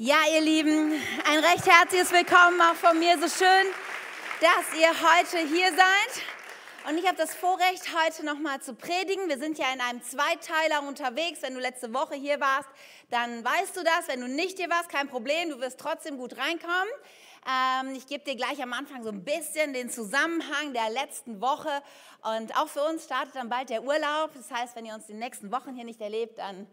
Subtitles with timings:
[0.00, 0.92] Ja, ihr Lieben,
[1.28, 3.18] ein recht herzliches Willkommen auch von mir.
[3.18, 3.66] So schön,
[4.40, 6.88] dass ihr heute hier seid.
[6.88, 9.28] Und ich habe das Vorrecht, heute nochmal zu predigen.
[9.28, 11.42] Wir sind ja in einem Zweiteiler unterwegs.
[11.42, 12.68] Wenn du letzte Woche hier warst,
[13.10, 14.06] dann weißt du das.
[14.06, 16.88] Wenn du nicht hier warst, kein Problem, du wirst trotzdem gut reinkommen.
[17.44, 21.82] Ähm, ich gebe dir gleich am Anfang so ein bisschen den Zusammenhang der letzten Woche.
[22.22, 24.30] Und auch für uns startet dann bald der Urlaub.
[24.32, 26.68] Das heißt, wenn ihr uns die nächsten Wochen hier nicht erlebt, dann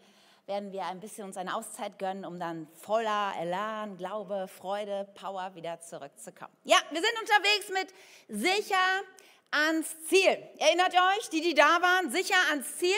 [0.48, 5.56] werden wir ein bisschen uns eine Auszeit gönnen, um dann voller Elan, Glaube, Freude, Power
[5.56, 6.54] wieder zurückzukommen.
[6.64, 9.02] Ja, wir sind unterwegs mit sicher
[9.50, 10.38] ans Ziel.
[10.60, 12.96] Erinnert ihr euch, die, die da waren, sicher ans Ziel?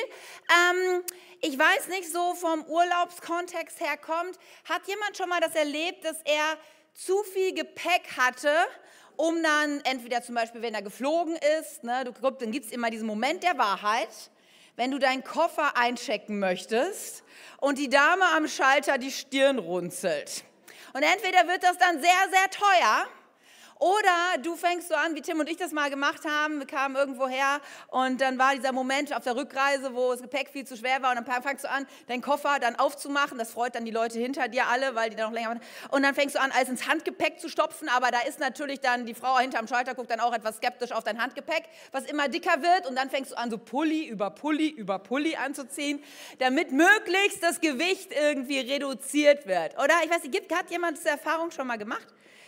[0.50, 1.04] Ähm,
[1.42, 6.18] ich weiß nicht, so vom Urlaubskontext her kommt, hat jemand schon mal das erlebt, dass
[6.24, 6.58] er
[6.94, 8.54] zu viel Gepäck hatte,
[9.16, 12.90] um dann entweder zum Beispiel, wenn er geflogen ist, ne, du, dann gibt es immer
[12.90, 14.10] diesen Moment der Wahrheit,
[14.78, 17.24] wenn du deinen Koffer einchecken möchtest
[17.58, 20.46] und die Dame am Schalter die Stirn runzelt.
[20.94, 23.08] Und entweder wird das dann sehr, sehr teuer
[23.80, 26.60] oder du fängst so an, wie Tim und ich das mal gemacht haben.
[26.60, 30.50] Wir kamen irgendwo her und dann war dieser Moment auf der Rückreise, wo das Gepäck
[30.50, 31.16] viel zu schwer war.
[31.16, 33.38] Und dann fängst du an, deinen Koffer dann aufzumachen.
[33.38, 35.62] Das freut dann die Leute hinter dir alle, weil die dann noch länger waren.
[35.90, 37.88] Und dann fängst du an, alles ins Handgepäck zu stopfen.
[37.90, 41.04] Aber da ist natürlich dann die Frau hinterm Schalter, guckt dann auch etwas skeptisch auf
[41.04, 42.88] dein Handgepäck, was immer dicker wird.
[42.88, 46.04] Und dann fängst du an, so Pulli über Pulli über Pulli anzuziehen,
[46.40, 49.76] damit möglichst das Gewicht irgendwie reduziert wird.
[49.76, 52.08] Oder ich weiß nicht, hat jemand diese Erfahrung schon mal gemacht?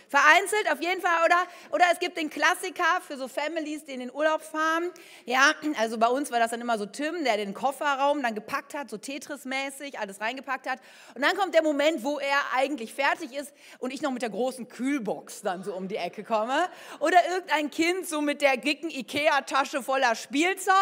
[0.10, 1.24] Vereinzelt auf jeden Fall.
[1.24, 1.38] Oder,
[1.72, 4.92] oder es gibt den Klassiker für so Families, die in den Urlaub fahren.
[5.26, 8.74] Ja, also bei uns war das dann immer so Tim, der den Kofferraum dann gepackt
[8.74, 10.80] hat, so Tetris-mäßig, alles reingepackt hat.
[11.14, 14.32] Und dann kommt der Moment, wo er eigentlich fertig ist und ich noch mit der
[14.32, 16.70] großen Kühlbox dann so um die Ecke komme.
[17.00, 20.74] Oder irgendein Kind so mit der dicken Ikea-Tasche voller Spielzeug.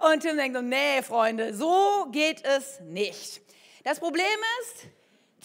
[0.00, 3.40] Und Tim denkt so, nee, Freunde, so geht es nicht.
[3.84, 4.24] Das Problem
[4.60, 4.88] ist,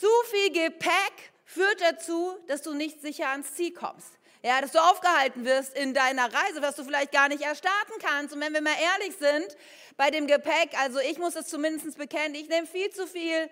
[0.02, 4.14] zu viel Gepäck führt dazu, dass du nicht sicher ans Ziel kommst.
[4.46, 7.94] Ja, dass du aufgehalten wirst in deiner Reise, was du vielleicht gar nicht erst starten
[8.02, 8.36] kannst.
[8.36, 9.56] Und wenn wir mal ehrlich sind,
[9.96, 13.50] bei dem Gepäck, also ich muss es zumindest bekennen, ich nehme viel zu viel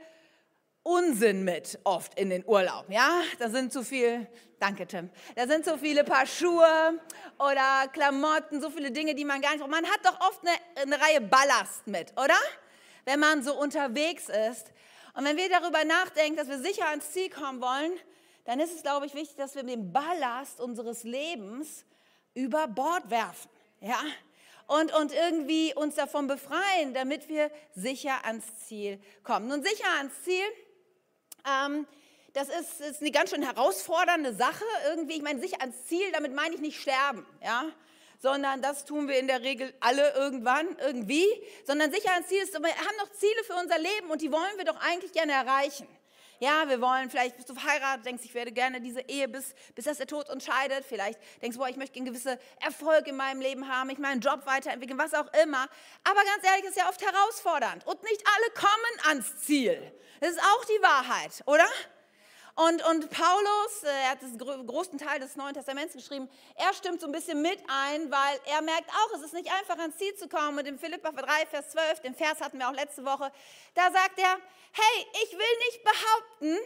[0.83, 2.85] Unsinn mit, oft in den Urlaub.
[2.89, 4.27] Ja, da sind zu viel,
[4.59, 6.99] danke Tim, da sind so viele Paar Schuhe
[7.37, 9.71] oder Klamotten, so viele Dinge, die man gar nicht braucht.
[9.71, 12.37] Man hat doch oft eine, eine Reihe Ballast mit, oder?
[13.05, 14.71] Wenn man so unterwegs ist.
[15.13, 17.91] Und wenn wir darüber nachdenken, dass wir sicher ans Ziel kommen wollen,
[18.45, 21.85] dann ist es, glaube ich, wichtig, dass wir den Ballast unseres Lebens
[22.33, 23.49] über Bord werfen.
[23.81, 23.99] Ja?
[24.67, 29.47] Und, und irgendwie uns davon befreien, damit wir sicher ans Ziel kommen.
[29.47, 30.45] Nun, sicher ans Ziel,
[31.45, 31.85] ähm,
[32.33, 34.63] das ist, ist eine ganz schön herausfordernde Sache.
[34.87, 37.25] Irgendwie, ich meine, sicher ans Ziel, damit meine ich nicht sterben.
[37.43, 37.65] Ja?
[38.21, 41.27] Sondern das tun wir in der Regel alle irgendwann, irgendwie,
[41.65, 44.57] sondern sicher ein Ziel ist, wir haben noch Ziele für unser Leben und die wollen
[44.57, 45.87] wir doch eigentlich gerne erreichen.
[46.39, 49.85] Ja, wir wollen, vielleicht bist du verheiratet, denkst, ich werde gerne diese Ehe, bis, bis
[49.85, 50.83] das der Tod uns scheidet.
[50.85, 54.43] Vielleicht denkst du, ich möchte einen gewissen Erfolg in meinem Leben haben, ich meinen Job
[54.47, 55.67] weiterentwickeln, was auch immer.
[56.03, 57.85] Aber ganz ehrlich, ist ja oft herausfordernd.
[57.85, 59.93] Und nicht alle kommen ans Ziel.
[60.19, 61.67] Das ist auch die Wahrheit, oder?
[62.67, 67.01] Und, und Paulus, äh, er hat den großen Teil des Neuen Testaments geschrieben, er stimmt
[67.01, 70.13] so ein bisschen mit ein, weil er merkt auch, es ist nicht einfach ans Ziel
[70.13, 70.59] zu kommen.
[70.59, 73.31] Und in Philippa 3, Vers 12, den Vers hatten wir auch letzte Woche,
[73.73, 74.37] da sagt er,
[74.73, 76.57] hey, ich will nicht behaupten,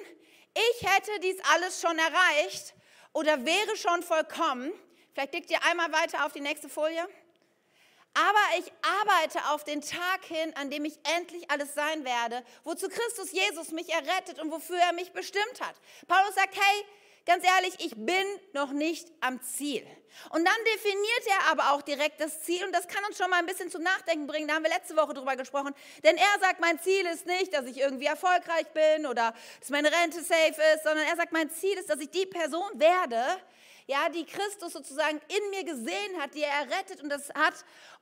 [0.53, 2.73] ich hätte dies alles schon erreicht
[3.13, 4.73] oder wäre schon vollkommen.
[5.13, 7.07] Vielleicht klickt ihr einmal weiter auf die nächste Folie.
[8.15, 12.87] Aber ich arbeite auf den Tag hin, an dem ich endlich alles sein werde, wozu
[12.87, 15.75] Christus Jesus mich errettet und wofür er mich bestimmt hat.
[16.07, 16.85] Paulus sagt, hey,
[17.25, 19.85] ganz ehrlich, ich bin noch nicht am Ziel.
[20.29, 23.39] Und dann definiert er aber auch direkt das Ziel und das kann uns schon mal
[23.39, 24.47] ein bisschen zum Nachdenken bringen.
[24.47, 25.75] Da haben wir letzte Woche drüber gesprochen.
[26.05, 29.91] Denn er sagt, mein Ziel ist nicht, dass ich irgendwie erfolgreich bin oder dass meine
[29.91, 33.21] Rente safe ist, sondern er sagt, mein Ziel ist, dass ich die Person werde,
[33.87, 37.53] ja, die Christus sozusagen in mir gesehen hat, die er errettet und das hat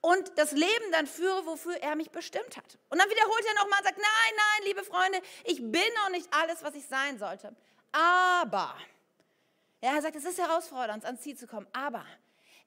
[0.01, 2.77] und das Leben dann führe, wofür er mich bestimmt hat.
[2.89, 6.27] Und dann wiederholt er nochmal und sagt, nein, nein, liebe Freunde, ich bin noch nicht
[6.31, 7.53] alles, was ich sein sollte.
[7.91, 8.75] Aber,
[9.81, 12.05] ja, er sagt, es ist herausfordernd, ans Ziel zu kommen, aber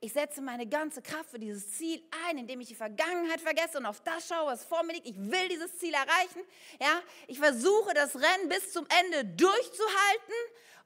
[0.01, 3.87] ich setze meine ganze Kraft für dieses Ziel ein, indem ich die Vergangenheit vergesse und
[3.87, 5.07] auf das schaue, was vor mir liegt.
[5.07, 6.43] Ich will dieses Ziel erreichen.
[6.79, 10.35] Ja, ich versuche das Rennen bis zum Ende durchzuhalten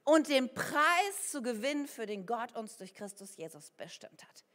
[0.03, 4.45] und den Preis zu gewinnen, für den Gott uns durch Christus Jesus bestimmt hat.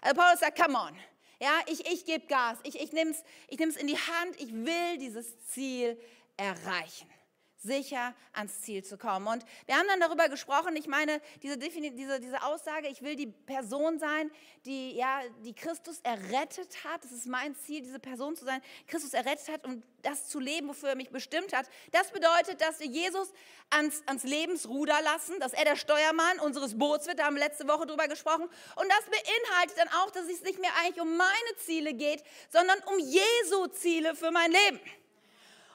[0.00, 0.96] Also Paulus sagt, come on.
[1.40, 4.98] Ja, ich, ich gebe Gas, ich, ich nehme es ich in die Hand, ich will
[4.98, 6.00] dieses Ziel
[6.36, 7.10] erreichen.
[7.64, 9.26] Sicher ans Ziel zu kommen.
[9.26, 13.26] Und wir haben dann darüber gesprochen, ich meine, diese, diese, diese Aussage, ich will die
[13.26, 14.30] Person sein,
[14.64, 17.02] die, ja, die Christus errettet hat.
[17.04, 20.68] Das ist mein Ziel, diese Person zu sein, Christus errettet hat und das zu leben,
[20.68, 21.66] wofür er mich bestimmt hat.
[21.90, 23.32] Das bedeutet, dass wir Jesus
[23.70, 27.18] ans, ans Lebensruder lassen, dass er der Steuermann unseres Boots wird.
[27.18, 28.44] Da haben wir letzte Woche drüber gesprochen.
[28.76, 32.78] Und das beinhaltet dann auch, dass es nicht mehr eigentlich um meine Ziele geht, sondern
[32.86, 34.80] um Jesu Ziele für mein Leben.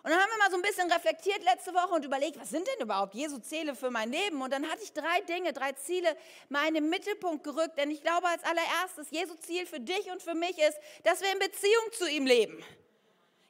[0.02, 2.66] Und dann haben wir mal so ein bisschen reflektiert letzte Woche und überlegt, was sind
[2.68, 4.42] denn überhaupt Jesu Ziele für mein Leben?
[4.42, 6.16] Und dann hatte ich drei Dinge, drei Ziele
[6.48, 7.78] mal in den Mittelpunkt gerückt.
[7.78, 11.32] Denn ich glaube als allererstes, Jesu Ziel für dich und für mich ist, dass wir
[11.34, 12.64] in Beziehung zu ihm leben.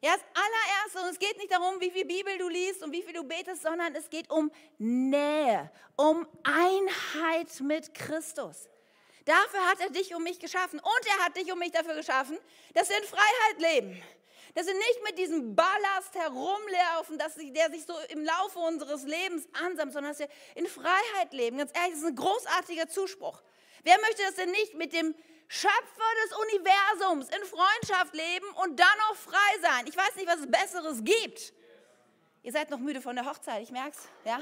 [0.02, 3.04] Ja, das allererste, und es geht nicht darum, wie viel Bibel du liest und wie
[3.04, 8.70] viel du betest, sondern es geht um Nähe, um Einheit mit Christus.
[9.26, 10.80] Dafür hat er dich und mich geschaffen.
[10.80, 12.40] Und er hat dich und mich dafür geschaffen,
[12.74, 14.02] dass wir in Freiheit leben
[14.56, 19.48] dass wir nicht mit diesem Ballast herumlaufen, dass der sich so im Laufe unseres Lebens
[19.54, 21.58] ansammelt, sondern dass wir in Freiheit leben.
[21.58, 23.42] Ganz ehrlich, das ist ein großartiger Zuspruch.
[23.84, 25.16] Wer möchte das denn nicht mit dem
[25.48, 29.88] Schöpfer des Universums in Freundschaft leben und dann noch frei sein?
[29.88, 31.54] Ich weiß nicht, was es Besseres gibt.
[32.42, 34.08] Ihr seid noch müde von der Hochzeit, ich merke es.
[34.26, 34.42] Ja?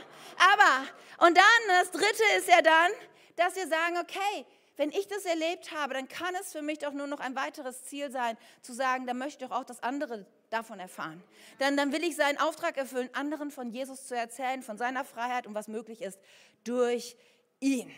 [0.53, 2.92] Aber, und dann, das Dritte ist ja dann,
[3.36, 4.45] dass wir sagen, okay,
[4.77, 7.83] wenn ich das erlebt habe, dann kann es für mich doch nur noch ein weiteres
[7.83, 11.21] Ziel sein, zu sagen, dann möchte ich doch auch das andere davon erfahren.
[11.59, 15.47] Dann, dann will ich seinen Auftrag erfüllen, anderen von Jesus zu erzählen, von seiner Freiheit
[15.47, 16.19] und was möglich ist
[16.63, 17.18] durch
[17.59, 17.91] ihn.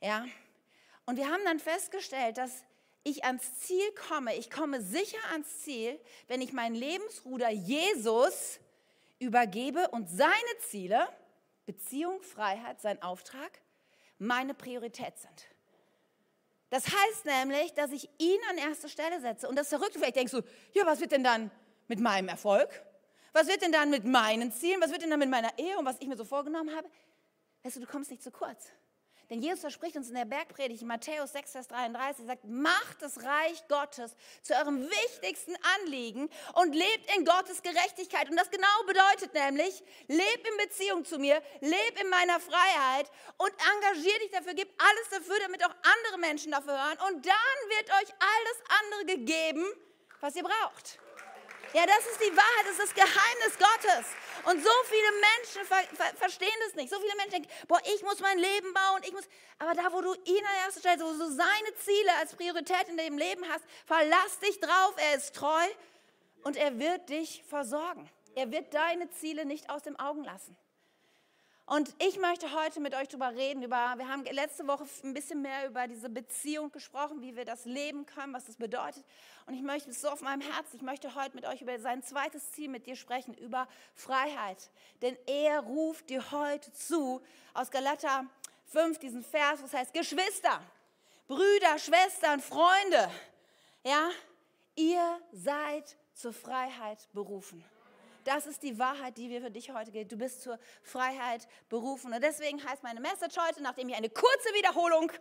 [0.00, 0.26] Ja?
[1.06, 2.64] Und wir haben dann festgestellt, dass
[3.02, 4.34] ich ans Ziel komme.
[4.36, 8.60] Ich komme sicher ans Ziel, wenn ich meinen Lebensruder Jesus
[9.18, 10.32] übergebe und seine
[10.68, 11.08] Ziele,
[11.66, 13.60] Beziehung, Freiheit, sein Auftrag,
[14.18, 15.53] meine Priorität sind.
[16.74, 19.48] Das heißt nämlich, dass ich ihn an erste Stelle setze.
[19.48, 20.42] Und das Verrückte, vielleicht denkst du,
[20.72, 21.52] ja, was wird denn dann
[21.86, 22.68] mit meinem Erfolg?
[23.32, 24.80] Was wird denn dann mit meinen Zielen?
[24.80, 26.88] Was wird denn dann mit meiner Ehe und was ich mir so vorgenommen habe?
[27.62, 28.72] Weißt du, du kommst nicht zu kurz.
[29.30, 33.22] Denn Jesus verspricht uns in der Bergpredigt in Matthäus 6, Vers 33, sagt, macht das
[33.22, 38.28] Reich Gottes zu eurem wichtigsten Anliegen und lebt in Gottes Gerechtigkeit.
[38.28, 43.52] Und das genau bedeutet nämlich, leb in Beziehung zu mir, leb in meiner Freiheit und
[43.74, 46.98] engagier dich dafür, gib alles dafür, damit auch andere Menschen dafür hören.
[47.08, 49.64] Und dann wird euch alles andere gegeben,
[50.20, 50.98] was ihr braucht.
[51.74, 54.06] Ja, das ist die Wahrheit, das ist das Geheimnis Gottes.
[54.44, 56.88] Und so viele Menschen ver ver verstehen das nicht.
[56.88, 59.24] So viele Menschen denken, boah, ich muss mein Leben bauen, ich muss.
[59.58, 62.96] Aber da, wo du ihn an erster Stelle, wo du seine Ziele als Priorität in
[62.96, 64.94] deinem Leben hast, verlass dich drauf.
[64.98, 65.66] Er ist treu
[66.44, 68.08] und er wird dich versorgen.
[68.36, 70.56] Er wird deine Ziele nicht aus den Augen lassen.
[71.66, 73.62] Und ich möchte heute mit euch darüber reden.
[73.62, 77.64] Über, wir haben letzte Woche ein bisschen mehr über diese Beziehung gesprochen, wie wir das
[77.64, 79.02] leben können, was das bedeutet.
[79.46, 80.76] Und ich möchte es so auf meinem Herzen.
[80.76, 84.70] Ich möchte heute mit euch über sein zweites Ziel mit dir sprechen, über Freiheit.
[85.00, 87.22] Denn er ruft dir heute zu,
[87.54, 88.26] aus Galater
[88.66, 90.60] 5, diesen Vers, was heißt Geschwister,
[91.28, 93.10] Brüder, Schwestern, Freunde.
[93.84, 94.10] Ja,
[94.76, 97.64] ihr seid zur Freiheit berufen.
[98.24, 100.08] Das ist die Wahrheit, die wir für dich heute geben.
[100.08, 102.12] Du bist zur Freiheit berufen.
[102.12, 105.12] Und deswegen heißt meine Message heute, nachdem ich eine kurze Wiederholung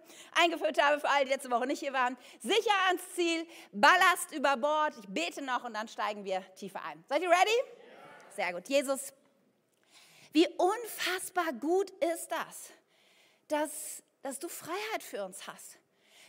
[0.42, 4.56] eingeführt habe für alle, die letzte Woche nicht hier waren, sicher ans Ziel, Ballast über
[4.58, 4.94] Bord.
[4.98, 7.04] Ich bete noch und dann steigen wir tiefer ein.
[7.10, 7.62] Seid ihr ready?
[8.36, 8.68] Sehr gut.
[8.70, 9.14] Jesus,
[10.32, 12.72] wie unfassbar gut ist das,
[13.50, 15.78] dass, dass du Freiheit für uns hast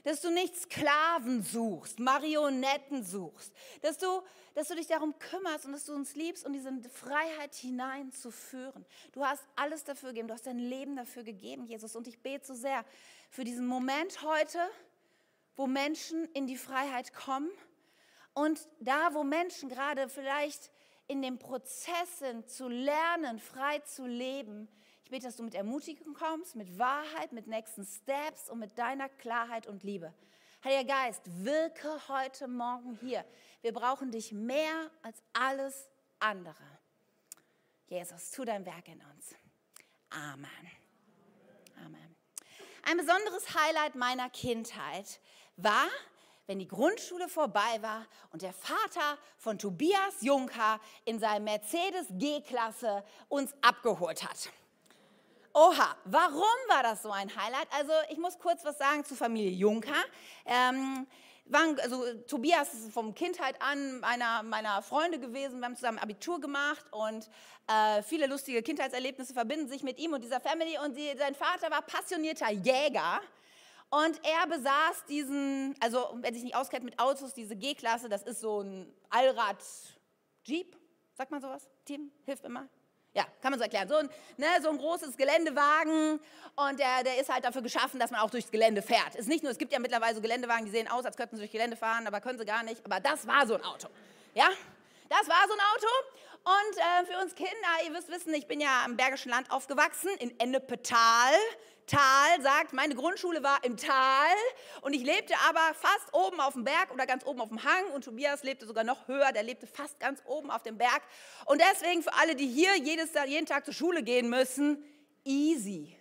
[0.04, 3.52] dass du nicht Sklaven suchst, Marionetten suchst,
[3.82, 4.22] dass du,
[4.54, 8.84] dass du dich darum kümmerst und dass du uns liebst, um diese Freiheit hineinzuführen.
[9.12, 11.96] Du hast alles dafür gegeben, du hast dein Leben dafür gegeben, Jesus.
[11.96, 12.84] Und ich bete so sehr
[13.30, 14.58] für diesen Moment heute,
[15.56, 17.50] wo Menschen in die Freiheit kommen
[18.34, 20.70] und da, wo Menschen gerade vielleicht
[21.06, 24.68] in dem Prozess sind, zu lernen, frei zu leben,
[25.04, 29.10] ich bete, dass du mit Ermutigung kommst, mit Wahrheit, mit nächsten Steps und mit deiner
[29.10, 30.14] Klarheit und Liebe.
[30.64, 33.22] Heiliger Geist, wirke heute Morgen hier.
[33.60, 36.64] Wir brauchen dich mehr als alles andere.
[37.86, 39.34] Jesus, tu dein Werk in uns.
[40.08, 40.48] Amen.
[41.84, 42.16] Amen.
[42.84, 45.20] Ein besonderes Highlight meiner Kindheit
[45.56, 45.88] war,
[46.46, 53.04] wenn die Grundschule vorbei war und der Vater von Tobias Juncker in seinem Mercedes G-Klasse
[53.28, 54.50] uns abgeholt hat.
[55.56, 57.68] Oha, warum war das so ein Highlight?
[57.70, 60.04] Also ich muss kurz was sagen zu Familie Juncker.
[60.46, 61.06] Ähm,
[61.46, 65.60] waren, also Tobias ist vom Kindheit an einer meiner Freunde gewesen.
[65.60, 67.30] Wir haben zusammen Abitur gemacht und
[67.68, 70.76] äh, viele lustige Kindheitserlebnisse verbinden sich mit ihm und dieser Family.
[70.84, 73.20] Und die, sein Vater war passionierter Jäger.
[73.90, 78.40] Und er besaß diesen, also wer sich nicht auskennt mit Autos, diese G-Klasse, das ist
[78.40, 80.76] so ein Allrad-Jeep,
[81.12, 81.70] sagt man sowas?
[81.84, 82.68] Team, hilft immer.
[83.14, 83.88] Ja, kann man so erklären.
[83.88, 86.18] So ein, ne, so ein großes Geländewagen
[86.56, 89.14] und der, der ist halt dafür geschaffen, dass man auch durchs Gelände fährt.
[89.14, 91.42] Ist nicht nur, es gibt ja mittlerweile so Geländewagen, die sehen aus, als könnten sie
[91.42, 92.84] durch Gelände fahren, aber können sie gar nicht.
[92.84, 93.88] Aber das war so ein Auto.
[94.34, 94.48] Ja,
[95.08, 95.86] das war so ein Auto.
[96.44, 97.52] Und äh, für uns Kinder,
[97.84, 101.32] ihr müsst wissen, ich bin ja im Bergischen Land aufgewachsen, in Ennepetal.
[101.86, 104.34] Tal sagt, meine Grundschule war im Tal
[104.80, 107.90] und ich lebte aber fast oben auf dem Berg oder ganz oben auf dem Hang
[107.94, 111.02] und Tobias lebte sogar noch höher, der lebte fast ganz oben auf dem Berg.
[111.44, 114.82] Und deswegen für alle, die hier jedes, jeden Tag zur Schule gehen müssen,
[115.24, 115.96] easy.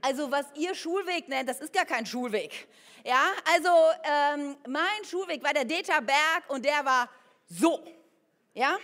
[0.00, 2.68] Also was ihr Schulweg nennt, das ist gar kein Schulweg.
[3.04, 3.68] Ja, also
[4.04, 7.10] ähm, mein Schulweg war der Deterberg und der war
[7.48, 7.84] so.
[8.54, 8.78] Ja,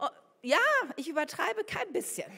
[0.00, 0.08] oh,
[0.42, 0.58] ja,
[0.96, 2.32] ich übertreibe kein bisschen.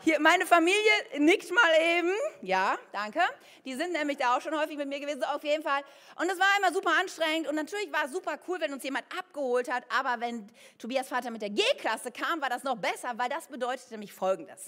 [0.00, 0.78] Hier, meine Familie
[1.18, 2.12] nickt mal eben.
[2.40, 3.20] Ja, danke.
[3.64, 5.82] Die sind nämlich da auch schon häufig mit mir gewesen, auf jeden Fall.
[6.20, 7.48] Und es war immer super anstrengend.
[7.48, 9.82] Und natürlich war es super cool, wenn uns jemand abgeholt hat.
[9.98, 10.46] Aber wenn
[10.78, 14.66] Tobias Vater mit der G-Klasse kam, war das noch besser, weil das bedeutete nämlich Folgendes.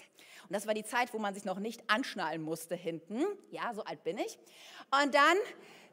[0.49, 3.25] Und das war die Zeit, wo man sich noch nicht anschnallen musste hinten.
[3.52, 4.37] Ja, so alt bin ich.
[4.90, 5.37] Und dann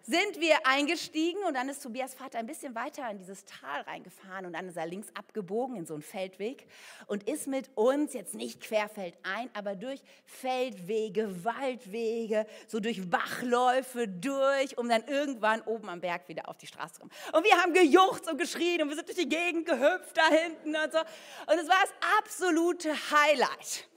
[0.07, 4.45] sind wir eingestiegen und dann ist Tobias Vater ein bisschen weiter in dieses Tal reingefahren
[4.45, 6.65] und dann ist er links abgebogen in so einen Feldweg
[7.07, 14.77] und ist mit uns jetzt nicht querfeldein, aber durch Feldwege, Waldwege, so durch Bachläufe durch,
[14.77, 17.11] um dann irgendwann oben am Berg wieder auf die Straße zu kommen.
[17.33, 20.73] Und wir haben gejuchzt und geschrien und wir sind durch die Gegend gehüpft da hinten
[20.73, 20.99] und so.
[20.99, 23.87] Und es war das absolute Highlight.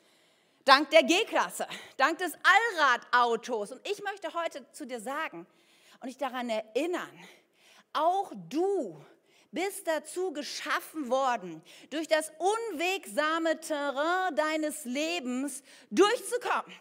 [0.65, 3.71] Dank der G-Klasse, dank des Allradautos.
[3.73, 5.47] Und ich möchte heute zu dir sagen,
[6.01, 7.11] und dich daran erinnern,
[7.93, 9.05] auch du
[9.53, 16.73] bist dazu geschaffen worden, durch das unwegsame Terrain deines Lebens durchzukommen.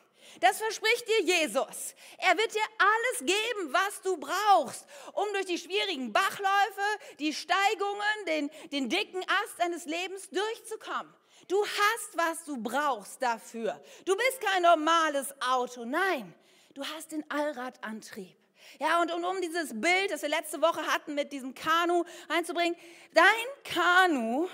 [0.41, 1.95] Das verspricht dir Jesus.
[2.19, 8.25] Er wird dir alles geben, was du brauchst, um durch die schwierigen Bachläufe, die Steigungen,
[8.27, 11.13] den, den dicken Ast deines Lebens durchzukommen.
[11.47, 13.81] Du hast, was du brauchst dafür.
[14.05, 15.83] Du bist kein normales Auto.
[15.83, 16.33] Nein,
[16.75, 18.38] du hast den Allradantrieb.
[18.79, 22.77] Ja, und, und um dieses Bild, das wir letzte Woche hatten, mit diesem Kanu einzubringen,
[23.13, 23.25] dein
[23.63, 24.47] Kanu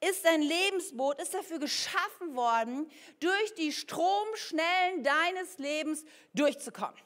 [0.00, 7.00] ist dein Lebensboot, ist dafür geschaffen worden, durch die Stromschnellen deines Lebens durchzukommen.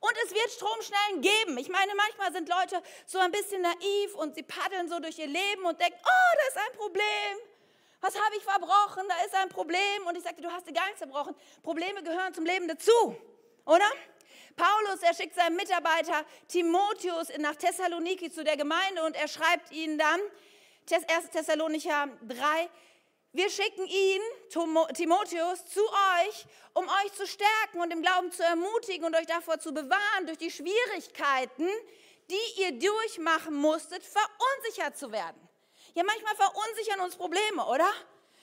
[0.00, 1.58] Und es wird Stromschnellen geben.
[1.58, 5.26] Ich meine, manchmal sind Leute so ein bisschen naiv und sie paddeln so durch ihr
[5.26, 7.38] Leben und denken, oh, da ist ein Problem.
[8.00, 9.08] Was habe ich verbrochen?
[9.08, 10.06] Da ist ein Problem.
[10.06, 11.34] Und ich sagte, du hast dir gar nichts verbrochen.
[11.62, 13.16] Probleme gehören zum Leben dazu,
[13.64, 13.90] oder?
[14.58, 19.98] Paulus, er schickt seinen Mitarbeiter Timotheus nach Thessaloniki zu der Gemeinde und er schreibt ihnen
[19.98, 20.20] dann,
[20.90, 21.30] 1.
[21.30, 22.68] Thessalonicher 3,
[23.32, 24.20] wir schicken ihn,
[24.94, 29.60] Timotheus, zu euch, um euch zu stärken und im Glauben zu ermutigen und euch davor
[29.60, 31.68] zu bewahren, durch die Schwierigkeiten,
[32.28, 35.48] die ihr durchmachen musstet, verunsichert zu werden.
[35.94, 37.88] Ja, manchmal verunsichern uns Probleme, oder?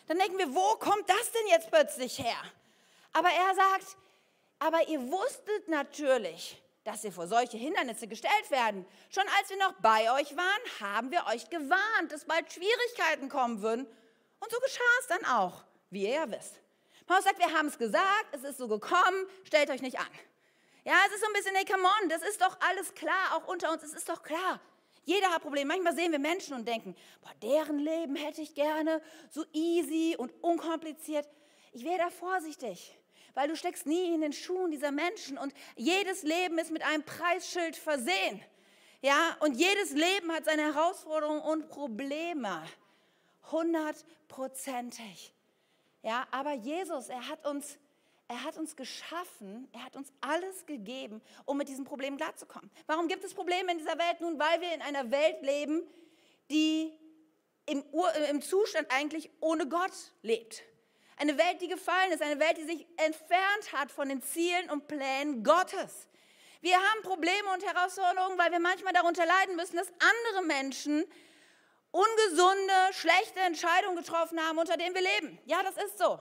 [0.08, 2.42] Dann denken wir, wo kommt das denn jetzt plötzlich her?
[3.12, 3.98] Aber er sagt,
[4.66, 8.86] aber ihr wusstet natürlich, dass ihr vor solche Hindernisse gestellt werden.
[9.10, 13.62] Schon als wir noch bei euch waren, haben wir euch gewarnt, dass bald Schwierigkeiten kommen
[13.62, 13.86] würden.
[14.40, 16.60] Und so geschah es dann auch, wie ihr ja wisst.
[17.06, 20.08] Paulus sagt, wir haben es gesagt, es ist so gekommen, stellt euch nicht an.
[20.84, 23.48] Ja, es ist so ein bisschen, hey, come on, das ist doch alles klar, auch
[23.48, 24.60] unter uns, es ist doch klar.
[25.04, 25.68] Jeder hat Probleme.
[25.68, 30.32] Manchmal sehen wir Menschen und denken, boah, deren Leben hätte ich gerne, so easy und
[30.44, 31.30] unkompliziert.
[31.72, 32.98] Ich wäre da vorsichtig
[33.36, 37.04] weil du steckst nie in den Schuhen dieser Menschen und jedes Leben ist mit einem
[37.04, 38.42] Preisschild versehen.
[39.02, 42.64] Ja, und jedes Leben hat seine Herausforderungen und Probleme.
[43.52, 45.32] Hundertprozentig.
[46.02, 47.78] Ja, aber Jesus, er hat uns
[48.28, 52.72] er hat uns geschaffen, er hat uns alles gegeben, um mit diesen Problemen klarzukommen.
[52.88, 54.20] Warum gibt es Probleme in dieser Welt?
[54.20, 55.84] Nun, weil wir in einer Welt leben,
[56.50, 56.92] die
[57.68, 60.64] im, Ur, im Zustand eigentlich ohne Gott lebt.
[61.18, 64.88] Eine Welt, die gefallen ist, eine Welt, die sich entfernt hat von den Zielen und
[64.88, 66.08] Plänen Gottes.
[66.62, 71.06] Wir haben Probleme und Herausforderungen, weil wir manchmal darunter leiden müssen, dass andere Menschen
[71.92, 75.40] ungesunde, schlechte Entscheidungen getroffen haben, unter denen wir leben.
[75.46, 76.20] Ja, das ist so.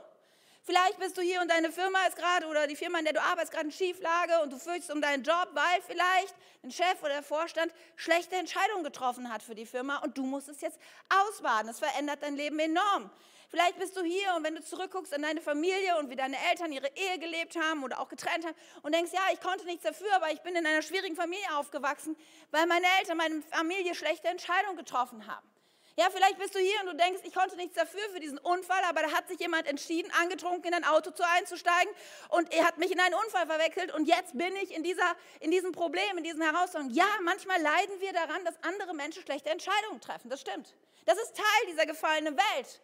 [0.63, 3.21] Vielleicht bist du hier und deine Firma ist gerade oder die Firma, in der du
[3.21, 7.15] arbeitest, gerade in Schieflage und du fürchtest um deinen Job, weil vielleicht ein Chef oder
[7.15, 10.79] der Vorstand schlechte Entscheidungen getroffen hat für die Firma und du musst es jetzt
[11.11, 11.67] ausbaden.
[11.67, 13.11] Das verändert dein Leben enorm.
[13.55, 16.73] Vielleicht bist du hier und wenn du zurückguckst an deine Familie und wie deine Eltern
[16.73, 20.13] ihre Ehe gelebt haben oder auch getrennt haben und denkst, ja, ich konnte nichts dafür,
[20.17, 22.17] aber ich bin in einer schwierigen Familie aufgewachsen,
[22.51, 25.49] weil meine Eltern, meine Familie schlechte Entscheidungen getroffen haben.
[25.97, 28.83] Ja, vielleicht bist du hier und du denkst, ich konnte nichts dafür für diesen Unfall,
[28.89, 31.95] aber da hat sich jemand entschieden, angetrunken in ein Auto zu einzusteigen
[32.31, 35.53] und er hat mich in einen Unfall verwechselt und jetzt bin ich in, dieser, in
[35.53, 36.93] diesem Problem, in diesen Herausforderungen.
[36.93, 40.29] Ja, manchmal leiden wir daran, dass andere Menschen schlechte Entscheidungen treffen.
[40.29, 40.75] Das stimmt.
[41.05, 42.81] Das ist Teil dieser gefallenen Welt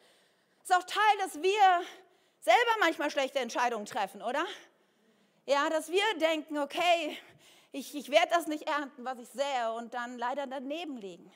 [0.63, 1.83] ist auch Teil, dass wir
[2.41, 4.45] selber manchmal schlechte Entscheidungen treffen, oder?
[5.47, 7.19] Ja, dass wir denken, okay,
[7.73, 11.31] ich, ich werde das nicht ernten, was ich sähe und dann leider daneben liegen.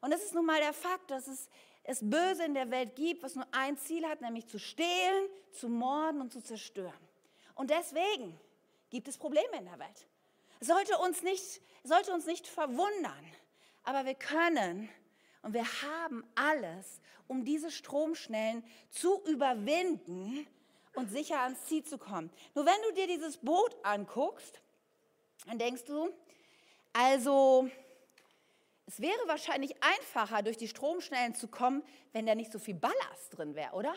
[0.00, 1.48] Und es ist nun mal der Fakt, dass es,
[1.82, 5.68] es Böse in der Welt gibt, was nur ein Ziel hat, nämlich zu stehlen, zu
[5.68, 6.92] morden und zu zerstören.
[7.54, 8.38] Und deswegen
[8.90, 10.06] gibt es Probleme in der Welt.
[10.60, 13.32] Sollte uns nicht, sollte uns nicht verwundern,
[13.84, 14.88] aber wir können
[15.44, 20.46] und wir haben alles, um diese Stromschnellen zu überwinden
[20.94, 22.30] und sicher ans Ziel zu kommen.
[22.54, 24.60] Nur wenn du dir dieses Boot anguckst,
[25.46, 26.08] dann denkst du,
[26.94, 27.68] also
[28.86, 31.82] es wäre wahrscheinlich einfacher, durch die Stromschnellen zu kommen,
[32.12, 33.94] wenn da nicht so viel Ballast drin wäre, oder?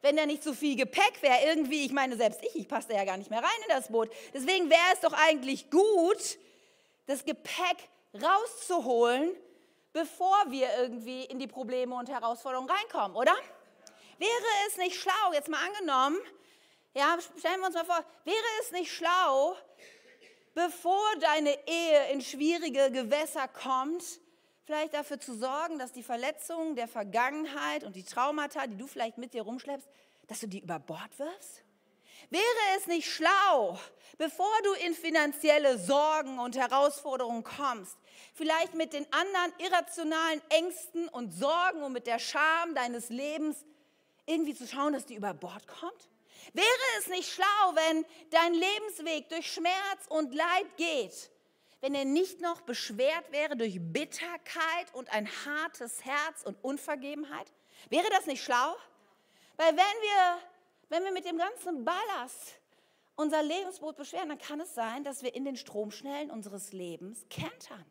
[0.00, 2.94] Wenn da nicht so viel Gepäck wäre, irgendwie, ich meine, selbst ich, ich passe da
[2.94, 4.10] ja gar nicht mehr rein in das Boot.
[4.32, 6.38] Deswegen wäre es doch eigentlich gut,
[7.06, 7.78] das Gepäck
[8.14, 9.34] rauszuholen,
[9.98, 13.34] bevor wir irgendwie in die Probleme und Herausforderungen reinkommen, oder?
[14.18, 16.18] Wäre es nicht schlau, jetzt mal angenommen,
[16.94, 19.56] ja, stellen wir uns mal vor, wäre es nicht schlau,
[20.54, 24.04] bevor deine Ehe in schwierige Gewässer kommt,
[24.64, 29.18] vielleicht dafür zu sorgen, dass die Verletzungen der Vergangenheit und die Traumata, die du vielleicht
[29.18, 29.88] mit dir rumschleppst,
[30.28, 31.64] dass du die über Bord wirfst?
[32.30, 32.42] Wäre
[32.76, 33.78] es nicht schlau,
[34.16, 37.96] bevor du in finanzielle Sorgen und Herausforderungen kommst,
[38.34, 43.64] vielleicht mit den anderen irrationalen Ängsten und Sorgen und mit der Scham deines Lebens
[44.26, 46.08] irgendwie zu schauen, dass die über Bord kommt?
[46.52, 46.66] Wäre
[46.98, 51.30] es nicht schlau, wenn dein Lebensweg durch Schmerz und Leid geht,
[51.80, 57.52] wenn er nicht noch beschwert wäre durch Bitterkeit und ein hartes Herz und Unvergebenheit?
[57.90, 58.76] Wäre das nicht schlau?
[59.56, 60.38] Weil wenn wir,
[60.88, 62.58] wenn wir mit dem ganzen Ballast
[63.16, 67.84] unser Lebensboot beschweren, dann kann es sein, dass wir in den Stromschnellen unseres Lebens kentern.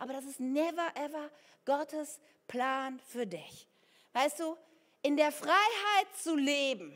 [0.00, 1.30] Aber das ist never ever
[1.66, 3.68] Gottes Plan für dich.
[4.14, 4.56] Weißt du,
[5.02, 6.92] in der Freiheit zu leben,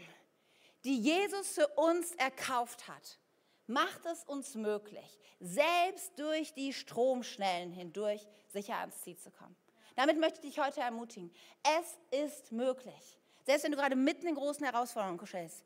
[0.85, 3.19] die Jesus für uns erkauft hat,
[3.67, 9.55] macht es uns möglich, selbst durch die Stromschnellen hindurch sicher ans Ziel zu kommen.
[9.97, 11.31] Damit möchte ich dich heute ermutigen.
[11.63, 13.19] Es ist möglich.
[13.45, 15.63] Selbst wenn du gerade mitten in großen Herausforderungen stehst.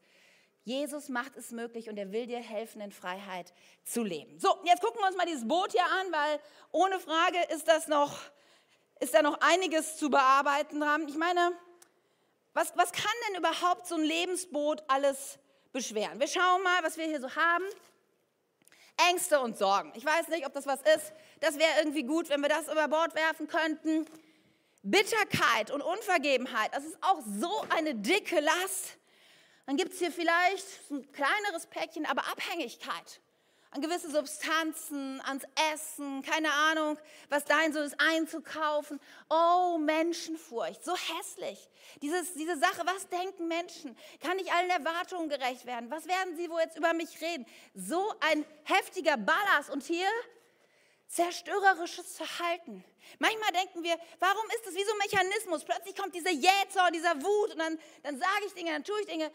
[0.68, 3.54] Jesus macht es möglich und er will dir helfen, in Freiheit
[3.84, 4.38] zu leben.
[4.38, 6.40] So, jetzt gucken wir uns mal dieses Boot hier an, weil
[6.72, 8.18] ohne Frage ist das noch,
[9.00, 11.08] ist da noch einiges zu bearbeiten dran.
[11.08, 11.52] Ich meine,
[12.52, 15.38] was, was kann denn überhaupt so ein Lebensboot alles
[15.72, 16.20] beschweren?
[16.20, 17.64] Wir schauen mal, was wir hier so haben.
[19.08, 19.90] Ängste und Sorgen.
[19.94, 21.14] Ich weiß nicht, ob das was ist.
[21.40, 24.04] Das wäre irgendwie gut, wenn wir das über Bord werfen könnten.
[24.82, 28.97] Bitterkeit und Unvergebenheit, das ist auch so eine dicke Last.
[29.68, 33.20] Dann gibt es hier vielleicht ein kleineres Päckchen, aber Abhängigkeit
[33.70, 38.98] an gewisse Substanzen, ans Essen, keine Ahnung, was dein so ist, einzukaufen.
[39.28, 41.68] Oh, Menschenfurcht, so hässlich.
[42.00, 43.94] Dieses, diese Sache, was denken Menschen?
[44.22, 45.90] Kann ich allen Erwartungen gerecht werden?
[45.90, 47.44] Was werden sie wohl jetzt über mich reden?
[47.74, 50.08] So ein heftiger Ballast und hier
[51.08, 52.82] zerstörerisches Verhalten.
[53.18, 55.64] Manchmal denken wir, warum ist das wie so ein Mechanismus?
[55.64, 59.06] Plötzlich kommt dieser Jähzor, dieser Wut und dann, dann sage ich Dinge, dann tue ich
[59.06, 59.30] Dinge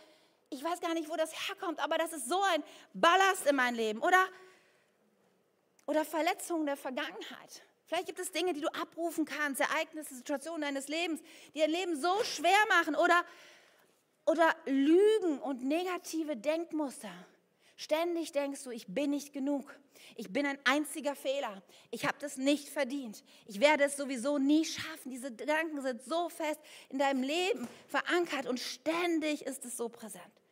[0.53, 2.63] ich weiß gar nicht, wo das herkommt, aber das ist so ein
[2.93, 4.01] Ballast in mein Leben.
[4.01, 4.27] Oder,
[5.85, 7.63] oder Verletzungen der Vergangenheit.
[7.85, 11.21] Vielleicht gibt es Dinge, die du abrufen kannst, Ereignisse, Situationen deines Lebens,
[11.53, 12.95] die dein Leben so schwer machen.
[12.95, 13.25] Oder,
[14.25, 17.11] oder Lügen und negative Denkmuster.
[17.75, 19.75] Ständig denkst du, ich bin nicht genug.
[20.15, 21.61] Ich bin ein einziger Fehler.
[21.91, 23.23] Ich habe das nicht verdient.
[23.45, 25.11] Ich werde es sowieso nie schaffen.
[25.11, 30.42] Diese Gedanken sind so fest in deinem Leben verankert und ständig ist es so präsent.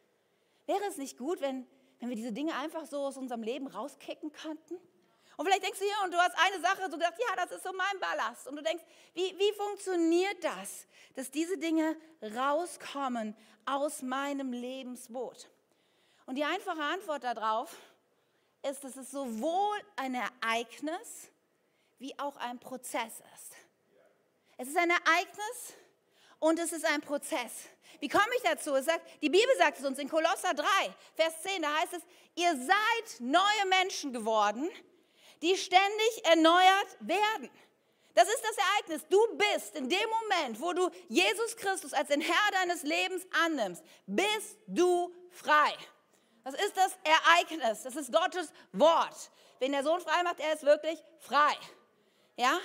[0.65, 1.67] Wäre es nicht gut, wenn,
[1.99, 4.75] wenn wir diese Dinge einfach so aus unserem Leben rauskicken könnten?
[5.37, 7.63] Und vielleicht denkst du hier und du hast eine Sache, du sagst, ja, das ist
[7.63, 8.47] so mein Ballast.
[8.47, 11.97] Und du denkst, wie, wie funktioniert das, dass diese Dinge
[12.35, 15.49] rauskommen aus meinem Lebensboot?
[16.25, 17.75] Und die einfache Antwort darauf
[18.63, 21.31] ist, dass es sowohl ein Ereignis
[21.97, 23.55] wie auch ein Prozess ist.
[24.57, 25.73] Es ist ein Ereignis
[26.41, 27.69] und es ist ein Prozess.
[27.99, 28.73] Wie komme ich dazu?
[28.81, 30.65] Sagt, die Bibel sagt es uns in Kolosser 3,
[31.15, 32.01] Vers 10, da heißt es,
[32.35, 34.69] ihr seid neue Menschen geworden,
[35.41, 37.49] die ständig erneuert werden.
[38.15, 39.07] Das ist das Ereignis.
[39.07, 43.83] Du bist in dem Moment, wo du Jesus Christus als den Herr deines Lebens annimmst,
[44.05, 45.73] bist du frei.
[46.43, 47.83] Das ist das Ereignis.
[47.83, 49.31] Das ist Gottes Wort.
[49.59, 51.55] Wenn der Sohn frei macht, er ist wirklich frei.
[52.35, 52.59] Ja?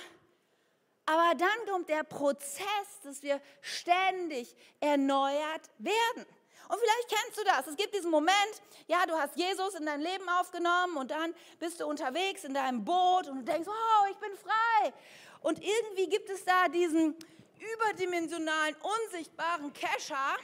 [1.07, 6.25] Aber dann kommt der Prozess, dass wir ständig erneuert werden.
[6.67, 7.65] Und vielleicht kennst du das.
[7.65, 11.79] Es gibt diesen Moment, ja, du hast Jesus in dein Leben aufgenommen und dann bist
[11.79, 14.93] du unterwegs in deinem Boot und du denkst, wow, ich bin frei.
[15.39, 17.15] Und irgendwie gibt es da diesen
[17.57, 20.35] überdimensionalen, unsichtbaren Kescher,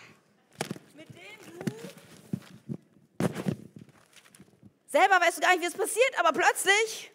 [0.95, 1.73] mit dem du
[4.88, 7.12] selber weißt du gar nicht, wie es passiert, aber plötzlich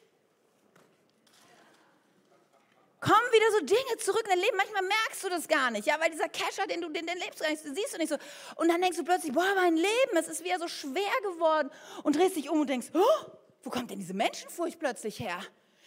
[3.00, 4.56] kommen wieder so Dinge zurück in dein Leben.
[4.56, 7.40] Manchmal merkst du das gar nicht, ja, weil dieser Kescher, den du, den, den lebst
[7.40, 8.16] gar nicht, siehst du nicht so.
[8.56, 11.70] Und dann denkst du plötzlich, boah, mein Leben, es ist wieder so schwer geworden.
[12.02, 13.30] Und drehst dich um und denkst, oh,
[13.62, 15.40] wo kommt denn diese Menschenfurcht plötzlich her?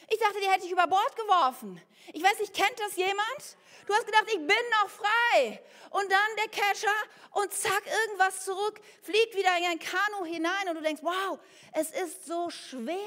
[0.09, 1.81] Ich dachte, die hätte ich über Bord geworfen.
[2.11, 3.57] Ich weiß nicht, kennt das jemand?
[3.87, 5.61] Du hast gedacht, ich bin noch frei.
[5.89, 6.93] Und dann der Kescher
[7.31, 11.39] und zack, irgendwas zurück, fliegt wieder in ein Kanu hinein und du denkst, wow,
[11.73, 12.97] es ist so schwer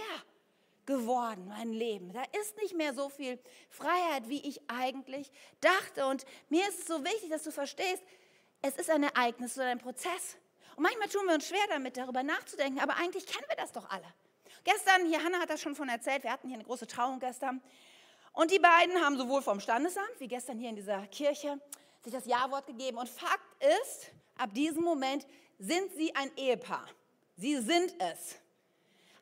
[0.86, 2.12] geworden, mein Leben.
[2.12, 3.38] Da ist nicht mehr so viel
[3.70, 6.06] Freiheit, wie ich eigentlich dachte.
[6.06, 8.02] Und mir ist es so wichtig, dass du verstehst,
[8.62, 10.36] es ist ein Ereignis oder ein Prozess.
[10.76, 13.88] Und manchmal tun wir uns schwer damit, darüber nachzudenken, aber eigentlich kennen wir das doch
[13.90, 14.06] alle.
[14.64, 17.62] Gestern, hier Hanna hat das schon von erzählt, wir hatten hier eine große Trauung gestern.
[18.32, 21.60] Und die beiden haben sowohl vom Standesamt wie gestern hier in dieser Kirche
[22.02, 22.98] sich das Ja-Wort gegeben.
[22.98, 25.26] Und Fakt ist, ab diesem Moment
[25.58, 26.86] sind sie ein Ehepaar.
[27.36, 28.36] Sie sind es.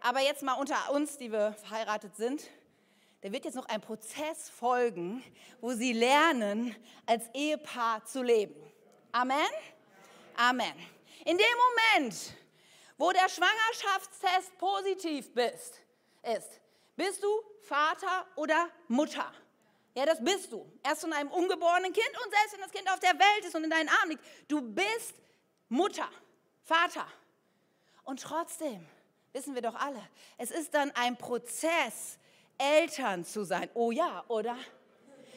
[0.04, 2.42] Aber jetzt mal unter uns, die wir verheiratet sind,
[3.20, 5.22] da wird jetzt noch ein Prozess folgen,
[5.60, 6.74] wo sie lernen,
[7.06, 8.60] als Ehepaar zu leben.
[9.12, 9.46] Amen?
[10.36, 10.74] Amen.
[11.24, 11.46] In dem
[11.96, 12.34] Moment,
[12.98, 15.80] wo der Schwangerschaftstest positiv bist,
[16.24, 16.60] ist,
[16.96, 17.28] bist du
[17.60, 19.32] Vater oder Mutter.
[19.94, 20.66] Ja, das bist du.
[20.82, 23.62] Erst von einem ungeborenen Kind und selbst wenn das Kind auf der Welt ist und
[23.62, 24.24] in deinen Armen liegt.
[24.48, 25.14] Du bist
[25.68, 26.08] Mutter,
[26.64, 27.06] Vater.
[28.02, 28.84] Und trotzdem
[29.32, 30.00] wissen wir doch alle,
[30.38, 32.18] es ist dann ein Prozess,
[32.58, 33.68] Eltern zu sein.
[33.74, 34.56] Oh ja, oder?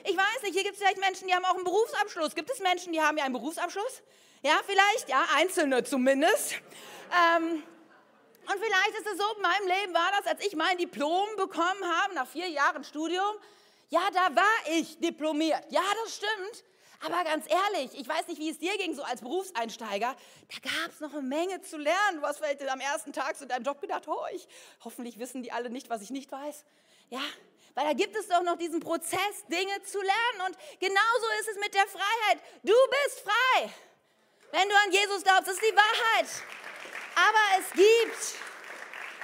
[0.04, 2.36] Ich weiß nicht, hier gibt es vielleicht Menschen, die haben auch einen Berufsabschluss.
[2.36, 4.04] Gibt es Menschen, die haben ja einen Berufsabschluss?
[4.44, 6.54] Ja, vielleicht, ja, Einzelne zumindest.
[6.54, 7.64] Ähm,
[8.46, 11.84] und vielleicht ist es so, in meinem Leben war das, als ich mein Diplom bekommen
[11.84, 13.36] habe, nach vier Jahren Studium,
[13.90, 15.64] ja, da war ich diplomiert.
[15.70, 16.64] Ja, das stimmt.
[17.06, 20.16] Aber ganz ehrlich, ich weiß nicht, wie es dir ging, so als Berufseinsteiger.
[20.16, 22.20] Da gab es noch eine Menge zu lernen.
[22.20, 24.48] Du hast vielleicht am ersten Tag in deinem Job gedacht, oh, ich,
[24.84, 26.66] hoffentlich wissen die alle nicht, was ich nicht weiß.
[27.10, 27.22] Ja,
[27.76, 30.48] weil da gibt es doch noch diesen Prozess, Dinge zu lernen.
[30.48, 32.40] Und genauso ist es mit der Freiheit.
[32.64, 33.70] Du bist frei,
[34.52, 35.48] wenn du an Jesus glaubst.
[35.48, 36.28] Das ist die Wahrheit.
[37.16, 38.36] Aber es gibt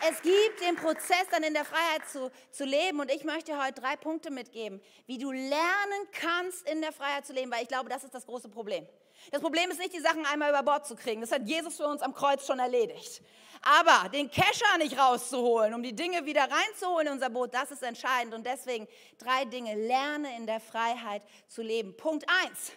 [0.10, 3.00] es gibt den Prozess, dann in der Freiheit zu, zu leben.
[3.00, 7.34] Und ich möchte heute drei Punkte mitgeben, wie du lernen kannst, in der Freiheit zu
[7.34, 8.88] leben, weil ich glaube, das ist das große Problem.
[9.32, 11.22] Das Problem ist nicht, die Sachen einmal über Bord zu kriegen.
[11.22, 13.22] Das hat Jesus für uns am Kreuz schon erledigt.
[13.62, 17.84] Aber den Kescher nicht rauszuholen, um die Dinge wieder reinzuholen in unser Boot, das ist
[17.84, 18.34] entscheidend.
[18.34, 18.88] Und deswegen
[19.20, 19.76] drei Dinge.
[19.76, 21.96] Lerne in der Freiheit zu leben.
[21.96, 22.72] Punkt eins.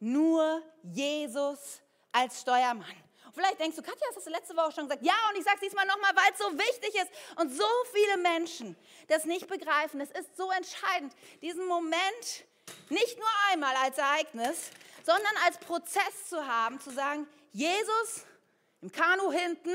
[0.00, 3.05] Nur Jesus als Steuermann.
[3.36, 5.04] Vielleicht denkst du, Katja, hast du letzte Woche schon gesagt.
[5.04, 8.16] Ja, und ich sage es diesmal nochmal, weil es so wichtig ist und so viele
[8.16, 8.74] Menschen
[9.08, 10.00] das nicht begreifen.
[10.00, 12.46] Es ist so entscheidend, diesen Moment
[12.88, 14.70] nicht nur einmal als Ereignis,
[15.04, 18.24] sondern als Prozess zu haben, zu sagen, Jesus
[18.80, 19.74] im Kanu hinten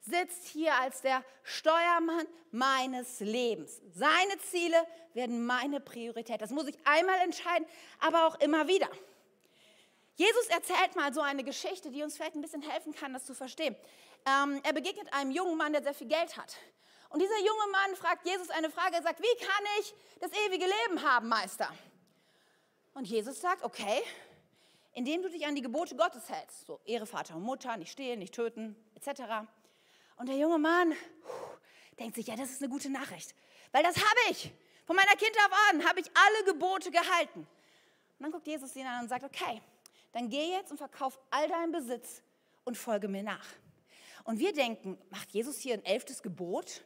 [0.00, 3.80] sitzt hier als der Steuermann meines Lebens.
[3.92, 4.76] Seine Ziele
[5.14, 6.40] werden meine Priorität.
[6.40, 7.66] Das muss ich einmal entscheiden,
[7.98, 8.88] aber auch immer wieder.
[10.16, 13.34] Jesus erzählt mal so eine Geschichte, die uns vielleicht ein bisschen helfen kann, das zu
[13.34, 13.74] verstehen.
[14.26, 16.56] Ähm, er begegnet einem jungen Mann, der sehr viel Geld hat.
[17.10, 20.66] Und dieser junge Mann fragt Jesus eine Frage, er sagt, wie kann ich das ewige
[20.66, 21.68] Leben haben, Meister?
[22.94, 24.02] Und Jesus sagt, okay,
[24.92, 28.20] indem du dich an die Gebote Gottes hältst, so Ehre Vater und Mutter, nicht stehlen,
[28.20, 29.22] nicht töten, etc.
[30.16, 33.34] Und der junge Mann puh, denkt sich, ja, das ist eine gute Nachricht,
[33.72, 34.52] weil das habe ich.
[34.86, 37.40] Von meiner Kindheit an habe ich alle Gebote gehalten.
[37.40, 39.60] Und dann guckt Jesus ihn an und sagt, okay,
[40.14, 42.22] dann geh jetzt und verkauf all deinen Besitz
[42.64, 43.46] und folge mir nach.
[44.22, 46.82] Und wir denken, macht Jesus hier ein elftes Gebot?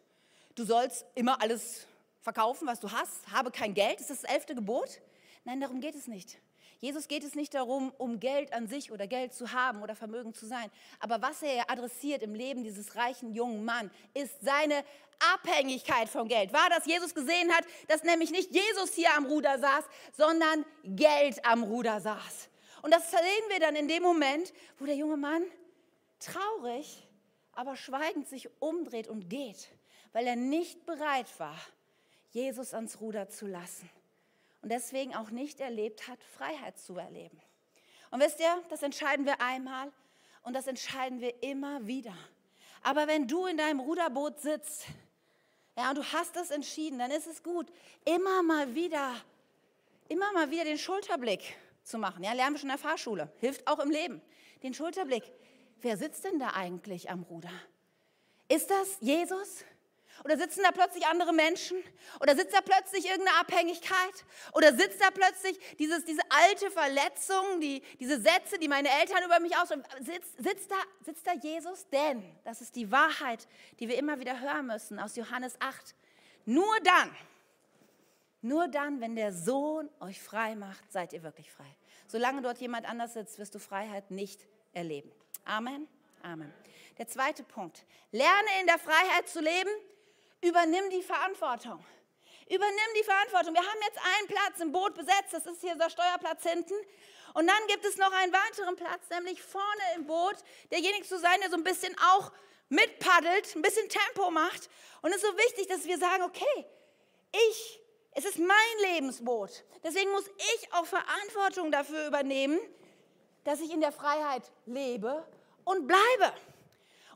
[0.57, 1.87] Du sollst immer alles
[2.23, 4.01] verkaufen, was du hast, habe kein Geld.
[4.01, 5.01] Ist das das elfte Gebot?
[5.45, 6.39] Nein, darum geht es nicht.
[6.81, 10.33] Jesus geht es nicht darum, um Geld an sich oder Geld zu haben oder Vermögen
[10.33, 10.71] zu sein.
[11.01, 14.85] Aber was er adressiert im Leben dieses reichen jungen Mann, ist seine
[15.35, 16.53] Abhängigkeit vom Geld.
[16.53, 19.85] War, dass Jesus gesehen hat, dass nämlich nicht Jesus hier am Ruder saß,
[20.17, 22.49] sondern Geld am Ruder saß.
[22.83, 25.43] Und das sehen wir dann in dem Moment, wo der junge Mann
[26.21, 27.07] traurig,
[27.53, 29.69] aber schweigend sich umdreht und geht,
[30.13, 31.59] weil er nicht bereit war,
[32.31, 33.89] Jesus ans Ruder zu lassen.
[34.63, 37.41] Und deswegen auch nicht erlebt hat, Freiheit zu erleben.
[38.11, 39.93] Und wisst ihr, das entscheiden wir einmal
[40.43, 42.17] und das entscheiden wir immer wieder.
[42.83, 44.87] Aber wenn du in deinem Ruderboot sitzt,
[45.77, 47.71] ja, und du hast das entschieden, dann ist es gut,
[48.05, 49.15] immer mal wieder,
[50.09, 51.57] immer mal wieder den Schulterblick
[51.89, 52.23] zu machen.
[52.23, 53.33] Ja, lernen wir schon in der Fahrschule.
[53.39, 54.23] Hilft auch im Leben.
[54.63, 55.25] Den Schulterblick.
[55.81, 57.53] Wer sitzt denn da eigentlich am Ruder?
[58.49, 59.65] Ist das Jesus?
[60.25, 61.77] Oder sitzen da plötzlich andere Menschen?
[62.21, 64.25] Oder sitzt da plötzlich irgendeine Abhängigkeit?
[64.53, 69.39] Oder sitzt da plötzlich dieses, diese alte Verletzung, die, diese Sätze, die meine Eltern über
[69.39, 69.85] mich ausdrücken?
[70.01, 71.89] Sitzt, sitzt, da, sitzt da Jesus?
[71.91, 73.47] Denn, das ist die Wahrheit,
[73.79, 75.95] die wir immer wieder hören müssen aus Johannes 8.
[76.47, 77.15] Nur dann,
[78.41, 81.77] nur dann, wenn der Sohn euch frei macht, seid ihr wirklich frei.
[82.07, 85.11] Solange dort jemand anders sitzt, wirst du Freiheit nicht erleben.
[85.45, 85.89] Amen.
[86.23, 86.53] Amen.
[86.99, 87.85] Der zweite Punkt.
[88.13, 89.71] Lerne in der Freiheit zu leben.
[90.41, 91.85] Übernimm die Verantwortung.
[92.47, 93.55] Übernimm die Verantwortung.
[93.55, 95.33] Wir haben jetzt einen Platz im Boot besetzt.
[95.33, 96.75] Das ist hier der Steuerplatz hinten.
[97.35, 100.37] Und dann gibt es noch einen weiteren Platz, nämlich vorne im Boot.
[100.71, 102.33] Derjenige zu sein, der so ein bisschen auch
[102.69, 104.71] mitpaddelt, ein bisschen Tempo macht.
[105.03, 106.67] Und es ist so wichtig, dass wir sagen, okay,
[107.51, 107.81] ich
[108.19, 109.65] es ist mein Lebensboot.
[109.85, 112.59] Deswegen muss ich auch Verantwortung dafür übernehmen,
[113.45, 115.25] dass ich in der Freiheit lebe
[115.63, 116.33] und bleibe.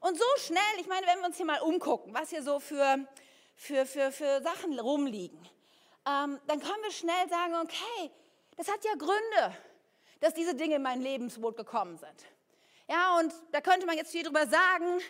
[0.00, 3.04] Und so schnell, ich meine, wenn wir uns hier mal umgucken, was hier so für,
[3.56, 5.40] für, für, für Sachen rumliegen,
[6.06, 8.12] ähm, dann können wir schnell sagen, okay,
[8.56, 9.56] das hat ja Gründe,
[10.20, 12.26] dass diese Dinge in mein Lebensboot gekommen sind.
[12.88, 15.00] Ja, und da könnte man jetzt viel drüber sagen,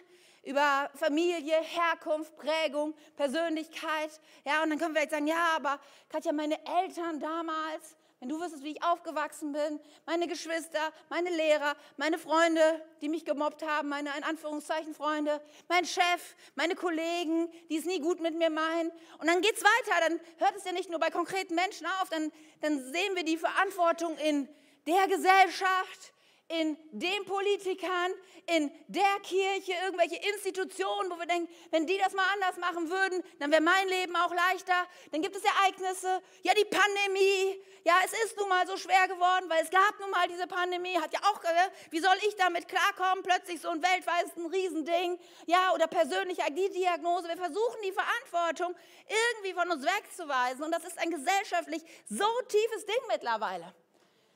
[0.42, 4.10] über Familie, Herkunft, Prägung, Persönlichkeit.
[4.44, 5.78] Ja, und dann können wir jetzt sagen, ja, aber
[6.08, 11.74] Katja, meine Eltern damals, wenn du wüsstest, wie ich aufgewachsen bin, meine Geschwister, meine Lehrer,
[11.96, 17.78] meine Freunde, die mich gemobbt haben, meine in Anführungszeichen Freunde, mein Chef, meine Kollegen, die
[17.78, 18.92] es nie gut mit mir meinen.
[19.18, 22.10] Und dann geht es weiter, dann hört es ja nicht nur bei konkreten Menschen auf,
[22.10, 24.48] dann, dann sehen wir die Verantwortung in
[24.86, 26.12] der Gesellschaft,
[26.60, 28.12] in den Politikern,
[28.46, 33.22] in der Kirche, irgendwelche Institutionen, wo wir denken, wenn die das mal anders machen würden,
[33.38, 34.86] dann wäre mein Leben auch leichter.
[35.12, 39.48] Dann gibt es Ereignisse, ja die Pandemie, ja es ist nun mal so schwer geworden,
[39.48, 42.68] weil es gab nun mal diese Pandemie, hat ja auch, äh, wie soll ich damit
[42.68, 47.28] klarkommen, plötzlich so ein weltweites Riesending, ja oder persönliche Diagnose.
[47.28, 48.76] Wir versuchen die Verantwortung
[49.08, 53.72] irgendwie von uns wegzuweisen und das ist ein gesellschaftlich so tiefes Ding mittlerweile.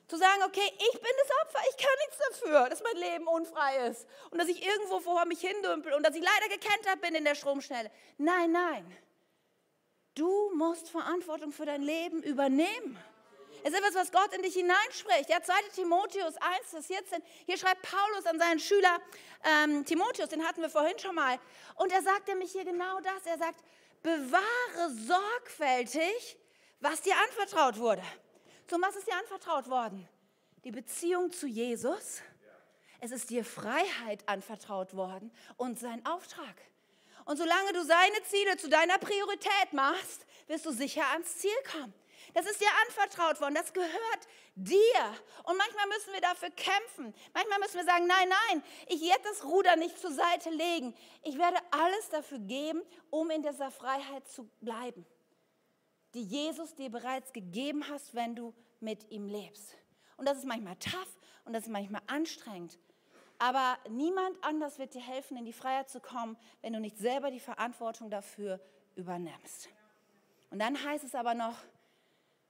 [0.07, 3.87] Zu sagen, okay, ich bin das Opfer, ich kann nichts dafür, dass mein Leben unfrei
[3.87, 7.25] ist und dass ich irgendwo vor mich hindümpel und dass ich leider gekentert bin in
[7.25, 7.91] der Stromschnelle.
[8.17, 8.97] Nein, nein.
[10.15, 12.97] Du musst Verantwortung für dein Leben übernehmen.
[13.63, 15.29] Es ist etwas, was Gott in dich hineinspricht.
[15.29, 15.53] Ja, 2.
[15.75, 17.21] Timotheus 1, Vers 14.
[17.45, 19.01] Hier schreibt Paulus an seinen Schüler
[19.43, 21.37] ähm, Timotheus, den hatten wir vorhin schon mal.
[21.75, 23.25] Und er sagt nämlich hier genau das.
[23.25, 23.59] Er sagt,
[24.03, 26.37] bewahre sorgfältig,
[26.79, 28.03] was dir anvertraut wurde.
[28.67, 30.07] Zum was ist dir anvertraut worden?
[30.65, 32.21] Die Beziehung zu Jesus.
[32.99, 36.55] Es ist dir Freiheit anvertraut worden und sein Auftrag.
[37.23, 41.93] Und solange du seine Ziele zu deiner Priorität machst, wirst du sicher ans Ziel kommen.
[42.33, 45.15] Das ist dir anvertraut worden, das gehört dir.
[45.43, 47.13] Und manchmal müssen wir dafür kämpfen.
[47.33, 50.93] Manchmal müssen wir sagen, nein, nein, ich werde das Ruder nicht zur Seite legen.
[51.23, 55.05] Ich werde alles dafür geben, um in dieser Freiheit zu bleiben
[56.17, 59.75] die Jesus dir bereits gegeben hast, wenn du mit ihm lebst.
[60.17, 62.79] Und das ist manchmal tough und das ist manchmal anstrengend.
[63.37, 67.29] Aber niemand anders wird dir helfen, in die Freiheit zu kommen, wenn du nicht selber
[67.29, 68.59] die Verantwortung dafür
[68.95, 69.69] übernimmst.
[70.49, 71.55] Und dann heißt es aber noch,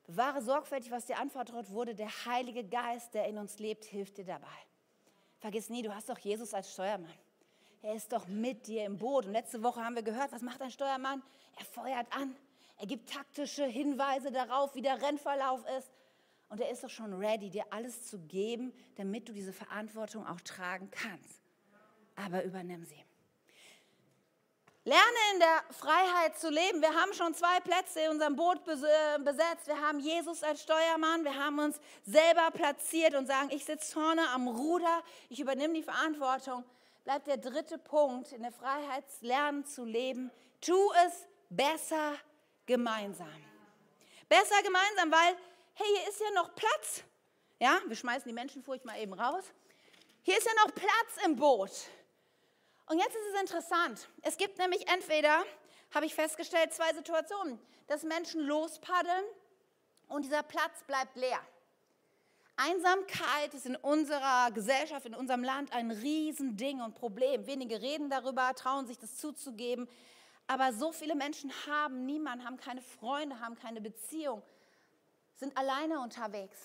[0.06, 1.94] bewahre sorgfältig, was dir anvertraut wurde.
[1.94, 4.48] Der Heilige Geist, der in uns lebt, hilft dir dabei.
[5.40, 7.14] Vergiss nie, du hast doch Jesus als Steuermann.
[7.82, 9.26] Er ist doch mit dir im Boot.
[9.26, 11.22] Und letzte Woche haben wir gehört, was macht ein Steuermann?
[11.58, 12.34] Er feuert an.
[12.78, 15.92] Er gibt taktische Hinweise darauf, wie der Rennverlauf ist.
[16.50, 20.40] Und er ist doch schon ready, dir alles zu geben, damit du diese Verantwortung auch
[20.42, 21.42] tragen kannst.
[22.16, 23.04] Aber übernimm sie.
[24.86, 26.82] Lerne in der Freiheit zu leben.
[26.82, 29.68] Wir haben schon zwei Plätze in unserem Boot äh, besetzt.
[29.68, 31.26] Wir haben Jesus als Steuermann.
[31.26, 35.04] Wir haben uns selber platziert und sagen, ich sitze vorne am Ruder.
[35.28, 36.64] Ich übernehme die Verantwortung.
[37.04, 40.32] Bleibt der dritte Punkt in der Freiheit lernen zu leben.
[40.62, 42.14] Tu es besser
[42.68, 43.44] gemeinsam.
[44.30, 45.36] Besser gemeinsam, weil,
[45.74, 47.04] hey, hier ist ja noch Platz.
[47.60, 49.46] Ja, wir schmeißen die Menschenfurcht mal eben raus.
[50.22, 51.72] Hier ist ja noch Platz im Boot.
[52.86, 54.08] Und jetzt ist es interessant.
[54.22, 55.44] Es gibt nämlich entweder,
[55.94, 59.24] habe ich festgestellt, zwei Situationen, dass Menschen lospaddeln
[60.10, 61.40] und dieser Platz bleibt leer.
[62.58, 67.46] Einsamkeit ist in unserer Gesellschaft, in unserem Land ein Riesending und Problem.
[67.46, 69.88] Wenige reden darüber, trauen sich das zuzugeben.
[70.48, 74.42] Aber so viele Menschen haben niemanden, haben keine Freunde, haben keine Beziehung,
[75.36, 76.58] sind alleine unterwegs.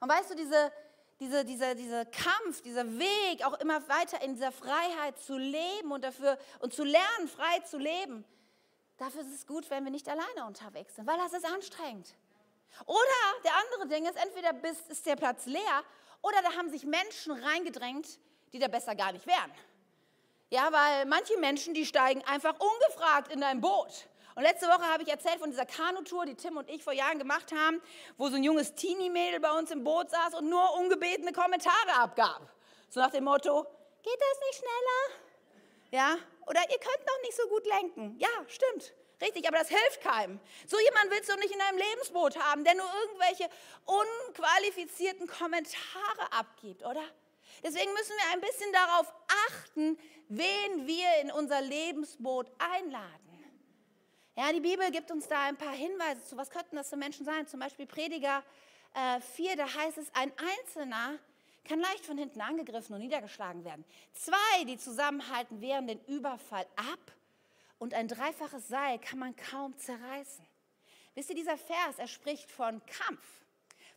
[0.00, 0.72] Und weißt du, diese,
[1.20, 6.02] diese, dieser, dieser Kampf, dieser Weg, auch immer weiter in dieser Freiheit zu leben und,
[6.02, 8.24] dafür, und zu lernen, frei zu leben,
[8.96, 12.14] dafür ist es gut, wenn wir nicht alleine unterwegs sind, weil das ist anstrengend.
[12.86, 13.00] Oder
[13.44, 14.54] der andere Ding ist, entweder
[14.88, 15.84] ist der Platz leer
[16.22, 18.18] oder da haben sich Menschen reingedrängt,
[18.52, 19.52] die da besser gar nicht wären.
[20.50, 24.08] Ja, weil manche Menschen, die steigen einfach ungefragt in dein Boot.
[24.34, 27.18] Und letzte Woche habe ich erzählt von dieser Kanutour, die Tim und ich vor Jahren
[27.18, 27.80] gemacht haben,
[28.16, 32.52] wo so ein junges Teenie-Mädel bei uns im Boot saß und nur ungebetene Kommentare abgab.
[32.88, 33.62] So nach dem Motto,
[34.02, 35.20] geht das nicht schneller?
[35.92, 38.16] Ja, oder ihr könnt noch nicht so gut lenken.
[38.18, 38.92] Ja, stimmt.
[39.20, 40.40] Richtig, aber das hilft keinem.
[40.66, 43.48] So jemand willst du nicht in deinem Lebensboot haben, der nur irgendwelche
[43.84, 47.02] unqualifizierten Kommentare abgibt, oder?
[47.62, 49.12] Deswegen müssen wir ein bisschen darauf
[49.48, 53.30] achten, wen wir in unser Lebensboot einladen.
[54.36, 56.36] Ja, die Bibel gibt uns da ein paar Hinweise zu.
[56.36, 57.46] Was könnten das für Menschen sein?
[57.46, 58.42] Zum Beispiel Prediger
[58.94, 61.18] äh, 4, da heißt es, ein Einzelner
[61.64, 63.84] kann leicht von hinten angegriffen und niedergeschlagen werden.
[64.12, 67.12] Zwei, die zusammenhalten, wehren den Überfall ab
[67.78, 70.46] und ein dreifaches Seil kann man kaum zerreißen.
[71.14, 73.24] Wisst ihr, dieser Vers, er spricht von Kampf,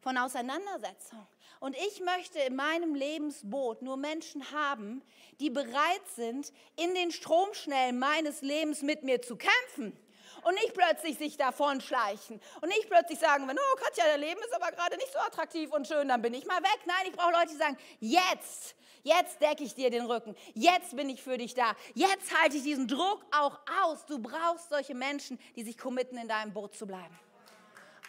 [0.04, 1.26] von Auseinandersetzung.
[1.60, 5.02] Und ich möchte in meinem Lebensboot nur Menschen haben,
[5.40, 9.98] die bereit sind, in den Stromschnellen meines Lebens mit mir zu kämpfen
[10.44, 14.54] und nicht plötzlich sich davon schleichen und nicht plötzlich sagen, oh Katja, dein Leben ist
[14.54, 16.80] aber gerade nicht so attraktiv und schön, dann bin ich mal weg.
[16.86, 21.10] Nein, ich brauche Leute, die sagen, jetzt, jetzt decke ich dir den Rücken, jetzt bin
[21.10, 24.06] ich für dich da, jetzt halte ich diesen Druck auch aus.
[24.06, 27.18] Du brauchst solche Menschen, die sich committen, in deinem Boot zu bleiben.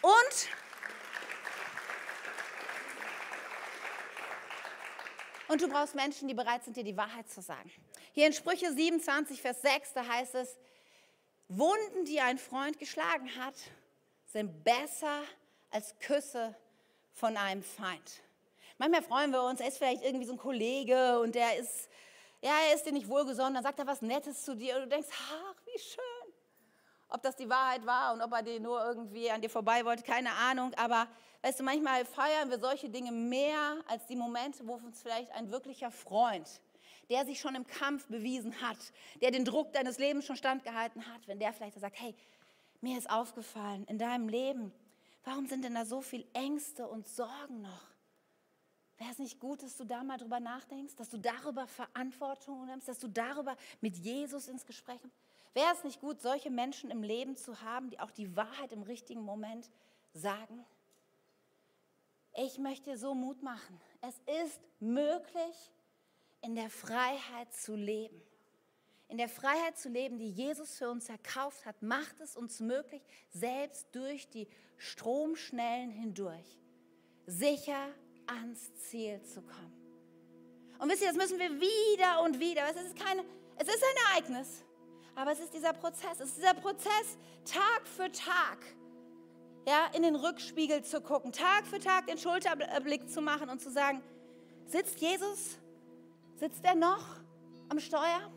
[0.01, 0.49] Und
[5.47, 7.71] Und du brauchst Menschen, die bereit sind, dir die Wahrheit zu sagen.
[8.13, 10.57] Hier in Sprüche 27, Vers 6, da heißt es,
[11.47, 13.53] Wunden, die ein Freund geschlagen hat,
[14.25, 15.21] sind besser
[15.69, 16.55] als Küsse
[17.13, 18.23] von einem Feind.
[18.77, 21.89] Manchmal freuen wir uns, er ist vielleicht irgendwie so ein Kollege und der ist,
[22.41, 24.87] ja, er ist dir nicht wohlgesonnen, dann sagt er was Nettes zu dir und du
[24.87, 26.33] denkst, ach, wie schön.
[27.07, 30.03] Ob das die Wahrheit war und ob er dir nur irgendwie an dir vorbei wollte,
[30.03, 30.73] keine Ahnung.
[30.75, 31.07] Aber
[31.45, 35.51] weißt du, manchmal feiern wir solche Dinge mehr als die Momente, wo uns vielleicht ein
[35.51, 36.61] wirklicher Freund
[37.09, 38.77] der sich schon im Kampf bewiesen hat,
[39.21, 42.15] der den Druck deines Lebens schon standgehalten hat, wenn der vielleicht sagt, hey,
[42.81, 44.71] mir ist aufgefallen in deinem Leben,
[45.23, 47.83] warum sind denn da so viel Ängste und Sorgen noch?
[48.97, 52.87] Wäre es nicht gut, dass du da mal drüber nachdenkst, dass du darüber Verantwortung nimmst,
[52.87, 55.17] dass du darüber mit Jesus ins Gespräch kommst?
[55.53, 58.83] Wäre es nicht gut, solche Menschen im Leben zu haben, die auch die Wahrheit im
[58.83, 59.69] richtigen Moment
[60.13, 60.65] sagen?
[62.35, 63.79] Ich möchte so Mut machen.
[64.01, 65.71] Es ist möglich,
[66.41, 68.21] in der Freiheit zu leben.
[69.07, 73.03] In der Freiheit zu leben, die Jesus für uns erkauft hat, macht es uns möglich,
[73.29, 76.59] selbst durch die Stromschnellen hindurch
[77.27, 77.89] sicher
[78.27, 79.73] ans Ziel zu kommen.
[80.79, 82.63] Und wisst ihr, das müssen wir wieder und wieder.
[82.69, 83.23] Es ist, keine,
[83.57, 84.63] es ist ein Ereignis,
[85.15, 86.19] aber es ist dieser Prozess.
[86.19, 88.59] Es ist dieser Prozess, Tag für Tag
[89.65, 93.71] ja, in den Rückspiegel zu gucken, Tag für Tag den Schulterblick zu machen und zu
[93.71, 94.01] sagen,
[94.67, 95.57] sitzt Jesus
[96.37, 97.21] Sitzt er noch
[97.69, 98.29] am Steuer?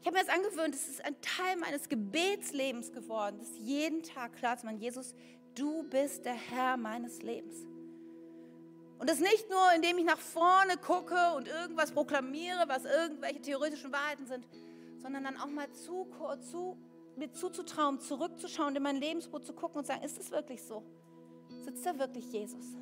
[0.00, 4.34] Ich habe mir das angewöhnt, es ist ein Teil meines Gebetslebens geworden, das jeden Tag
[4.36, 5.14] klar zu machen, Jesus,
[5.54, 7.66] du bist der Herr meines Lebens.
[8.98, 13.92] Und das nicht nur, indem ich nach vorne gucke und irgendwas proklamiere, was irgendwelche theoretischen
[13.92, 14.46] Wahrheiten sind,
[14.98, 16.06] sondern dann auch mal zu,
[16.50, 16.78] zu,
[17.16, 20.84] mir zuzutrauen, zurückzuschauen, in mein Lebensboot zu gucken und zu sagen, ist es wirklich so?
[21.60, 22.76] Sitzt da wirklich Jesus?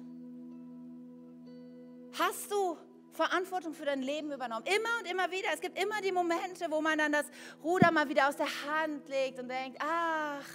[2.19, 2.77] Hast du
[3.13, 4.65] Verantwortung für dein Leben übernommen.
[4.67, 5.49] Immer und immer wieder.
[5.53, 7.27] Es gibt immer die Momente, wo man dann das
[7.63, 10.47] Ruder mal wieder aus der Hand legt und denkt, ach,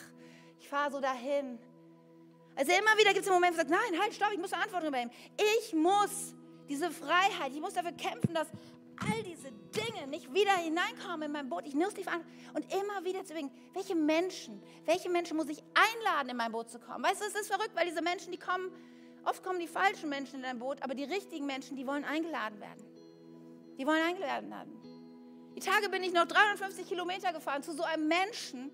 [0.59, 1.59] ich fahre so dahin.
[2.55, 4.49] Also immer wieder gibt es den Moment, wo man sagt, nein, halt, stopp, ich muss
[4.49, 5.11] Verantwortung übernehmen.
[5.59, 6.35] Ich muss
[6.67, 8.47] diese Freiheit, ich muss dafür kämpfen, dass
[9.07, 11.65] all diese Dinge nicht wieder hineinkommen in mein Boot.
[11.65, 12.35] Ich muss die Verantwortung.
[12.53, 16.69] Und immer wieder zu überlegen, welche Menschen, welche Menschen muss ich einladen, in mein Boot
[16.69, 17.03] zu kommen.
[17.03, 18.71] Weißt du, es ist verrückt, weil diese Menschen, die kommen
[19.27, 22.61] Oft kommen die falschen Menschen in dein Boot, aber die richtigen Menschen, die wollen eingeladen
[22.61, 22.81] werden.
[23.77, 24.71] Die wollen eingeladen werden.
[25.53, 28.71] Die Tage bin ich noch 350 Kilometer gefahren zu so einem Menschen,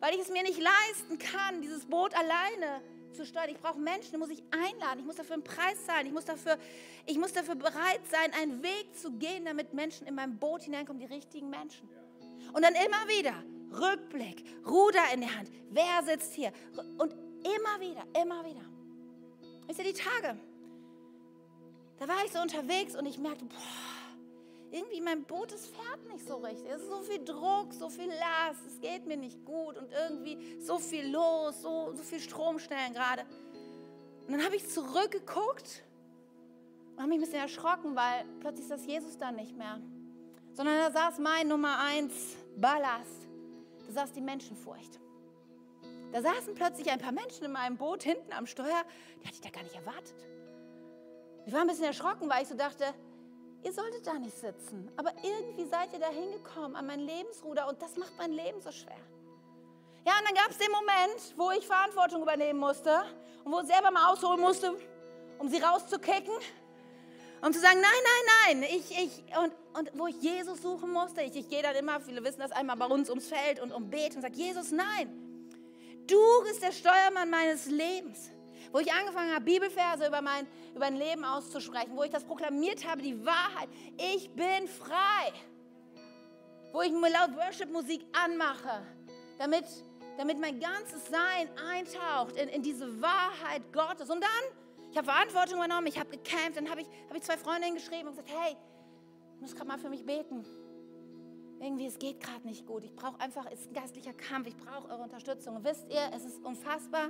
[0.00, 2.82] weil ich es mir nicht leisten kann, dieses Boot alleine
[3.14, 3.50] zu steuern.
[3.50, 5.00] Ich brauche Menschen, die muss ich einladen.
[5.00, 6.06] Ich muss dafür einen Preis zahlen.
[6.06, 6.58] Ich muss dafür,
[7.06, 11.00] ich muss dafür bereit sein, einen Weg zu gehen, damit Menschen in mein Boot hineinkommen,
[11.00, 11.88] die richtigen Menschen.
[12.52, 13.34] Und dann immer wieder
[13.72, 15.50] Rückblick, Ruder in der Hand.
[15.70, 16.52] Wer sitzt hier?
[16.98, 18.64] Und immer wieder, immer wieder.
[19.66, 20.38] Wisst ihr, die Tage,
[21.98, 23.91] da war ich so unterwegs und ich merkte, boah,
[24.72, 26.66] irgendwie mein Boot, es fährt nicht so richtig.
[26.70, 30.58] Es ist so viel Druck, so viel Last, es geht mir nicht gut und irgendwie
[30.60, 33.22] so viel los, so, so viel Stromstellen gerade.
[34.26, 35.82] Und dann habe ich zurückgeguckt
[36.92, 39.78] und habe mich ein bisschen erschrocken, weil plötzlich das Jesus dann nicht mehr.
[40.54, 43.28] Sondern da saß mein Nummer eins Ballast.
[43.86, 45.00] Da saß die Menschenfurcht.
[46.12, 48.84] Da saßen plötzlich ein paar Menschen in meinem Boot hinten am Steuer,
[49.20, 50.14] die hatte ich da gar nicht erwartet.
[51.46, 52.84] Ich war ein bisschen erschrocken, weil ich so dachte,
[53.62, 54.90] ihr solltet da nicht sitzen.
[54.96, 58.70] Aber irgendwie seid ihr da hingekommen an mein Lebensruder und das macht mein Leben so
[58.72, 58.96] schwer.
[60.04, 63.04] Ja, und dann gab es den Moment, wo ich Verantwortung übernehmen musste
[63.44, 64.76] und wo ich selber mal ausholen musste,
[65.38, 66.34] um sie rauszukicken.
[67.40, 71.22] Und zu sagen, nein, nein, nein, ich, ich, und, und wo ich Jesus suchen musste,
[71.22, 73.90] ich, ich gehe dann immer, viele wissen das einmal bei uns ums Feld und um
[73.90, 75.10] Beten und sage, Jesus, nein,
[76.06, 78.30] du bist der Steuermann meines Lebens.
[78.72, 82.86] Wo ich angefangen habe, Bibelverse über mein, über mein Leben auszusprechen, wo ich das proklamiert
[82.88, 85.32] habe, die Wahrheit, ich bin frei.
[86.72, 88.82] Wo ich mir laut Worship-Musik anmache,
[89.38, 89.66] damit,
[90.16, 94.08] damit mein ganzes Sein eintaucht in, in diese Wahrheit Gottes.
[94.08, 94.62] Und dann
[94.92, 98.08] ich habe Verantwortung übernommen, ich habe gekämpft, dann habe ich, hab ich zwei Freundinnen geschrieben
[98.08, 98.54] und gesagt, hey,
[99.36, 100.44] du musst gerade mal für mich beten.
[101.60, 102.84] Irgendwie, es geht gerade nicht gut.
[102.84, 105.64] Ich brauche einfach, es ist ein geistlicher Kampf, ich brauche eure Unterstützung.
[105.64, 107.08] Wisst ihr, es ist unfassbar.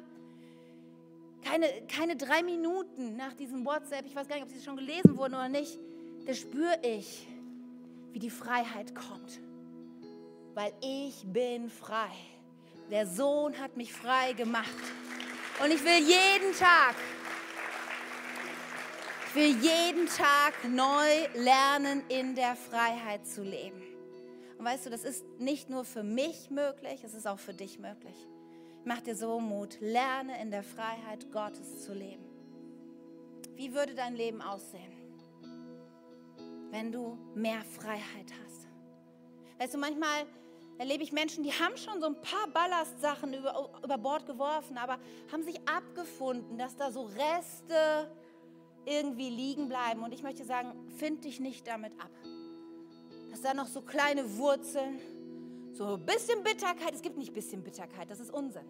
[1.45, 5.17] Keine, keine drei Minuten nach diesem WhatsApp, ich weiß gar nicht, ob sie schon gelesen
[5.17, 5.79] wurden oder nicht,
[6.27, 7.27] da spüre ich,
[8.13, 9.41] wie die Freiheit kommt.
[10.55, 12.11] Weil ich bin frei.
[12.91, 14.69] Der Sohn hat mich frei gemacht.
[15.63, 16.95] Und ich will jeden Tag
[19.35, 23.83] ich will jeden Tag neu lernen, in der Freiheit zu leben.
[24.59, 27.79] Und weißt du, das ist nicht nur für mich möglich, es ist auch für dich
[27.79, 28.15] möglich.
[28.85, 32.25] Mach dir so Mut, lerne in der Freiheit Gottes zu leben.
[33.55, 34.93] Wie würde dein Leben aussehen,
[36.71, 38.67] wenn du mehr Freiheit hast?
[39.59, 40.27] Weißt du, manchmal
[40.79, 44.99] erlebe ich Menschen, die haben schon so ein paar Ballastsachen über, über Bord geworfen, aber
[45.31, 48.11] haben sich abgefunden, dass da so Reste
[48.85, 50.03] irgendwie liegen bleiben.
[50.03, 52.11] Und ich möchte sagen, find dich nicht damit ab.
[53.31, 54.99] Dass da noch so kleine Wurzeln,
[55.83, 58.67] so ein bisschen Bitterkeit, es gibt nicht ein bisschen Bitterkeit, das ist Unsinn.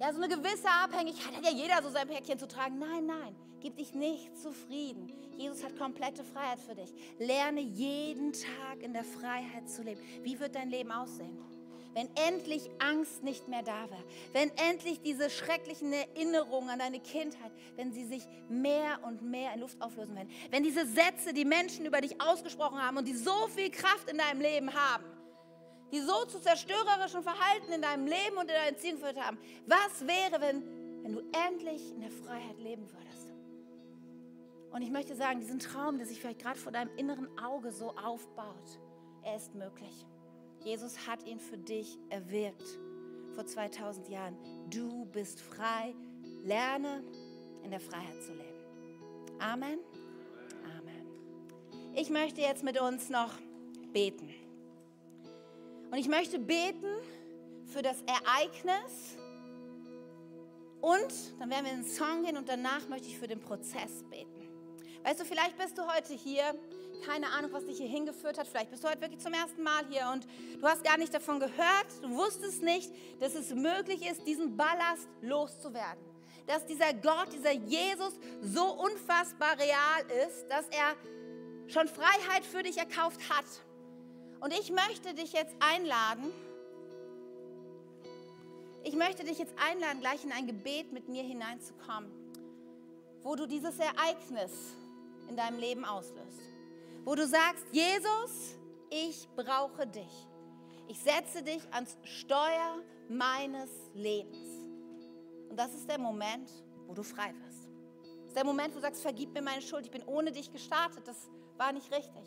[0.00, 2.78] Ja, so eine gewisse Abhängigkeit hat ja jeder so sein Päckchen zu tragen.
[2.78, 5.12] Nein, nein, gib dich nicht zufrieden.
[5.36, 6.92] Jesus hat komplette Freiheit für dich.
[7.18, 10.00] Lerne jeden Tag in der Freiheit zu leben.
[10.22, 11.38] Wie wird dein Leben aussehen?
[11.92, 17.50] wenn endlich Angst nicht mehr da wäre, wenn endlich diese schrecklichen Erinnerungen an deine Kindheit,
[17.74, 21.84] wenn sie sich mehr und mehr in Luft auflösen werden, wenn diese Sätze, die Menschen
[21.86, 25.04] über dich ausgesprochen haben und die so viel Kraft in deinem Leben haben,
[25.92, 30.06] die so zu zerstörerischen Verhalten in deinem Leben und in deiner Erziehung geführt haben, was
[30.06, 30.62] wäre, wenn,
[31.02, 33.32] wenn du endlich in der Freiheit leben würdest?
[34.72, 37.90] Und ich möchte sagen, diesen Traum, der sich vielleicht gerade vor deinem inneren Auge so
[37.96, 38.78] aufbaut,
[39.22, 40.06] er ist möglich.
[40.64, 42.78] Jesus hat ihn für dich erwirkt
[43.34, 44.36] vor 2000 Jahren.
[44.70, 45.94] Du bist frei.
[46.42, 47.02] Lerne
[47.64, 49.40] in der Freiheit zu leben.
[49.40, 49.78] Amen.
[50.78, 51.94] Amen.
[51.94, 53.32] Ich möchte jetzt mit uns noch
[53.92, 54.28] beten.
[55.90, 56.86] Und ich möchte beten
[57.64, 59.16] für das Ereignis.
[60.80, 64.02] Und dann werden wir in den Song gehen und danach möchte ich für den Prozess
[64.08, 64.48] beten.
[65.02, 66.54] Weißt du, vielleicht bist du heute hier
[67.00, 68.46] keine Ahnung, was dich hier hingeführt hat.
[68.46, 70.26] Vielleicht bist du heute wirklich zum ersten Mal hier und
[70.60, 75.08] du hast gar nicht davon gehört, du wusstest nicht, dass es möglich ist, diesen Ballast
[75.22, 76.04] loszuwerden.
[76.46, 78.12] Dass dieser Gott, dieser Jesus
[78.42, 80.96] so unfassbar real ist, dass er
[81.68, 83.44] schon Freiheit für dich erkauft hat.
[84.40, 86.32] Und ich möchte dich jetzt einladen,
[88.82, 92.10] ich möchte dich jetzt einladen, gleich in ein Gebet mit mir hineinzukommen,
[93.22, 94.74] wo du dieses Ereignis
[95.28, 96.40] in deinem Leben auslöst
[97.04, 98.56] wo du sagst, Jesus,
[98.90, 100.28] ich brauche dich.
[100.88, 104.48] Ich setze dich ans Steuer meines Lebens.
[105.48, 106.50] Und das ist der Moment,
[106.86, 107.68] wo du frei wirst.
[108.20, 109.84] Das ist der Moment, wo du sagst, vergib mir meine Schuld.
[109.84, 111.06] Ich bin ohne dich gestartet.
[111.06, 112.22] Das war nicht richtig.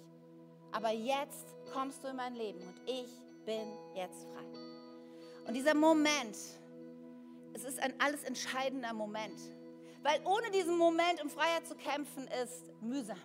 [0.74, 3.10] Aber jetzt kommst du in mein Leben und ich
[3.46, 4.44] bin jetzt frei.
[5.48, 6.38] Und dieser Moment,
[7.54, 9.40] es ist ein alles entscheidender Moment.
[10.02, 13.18] Weil ohne diesen Moment, um Freiheit zu kämpfen, ist mühsam.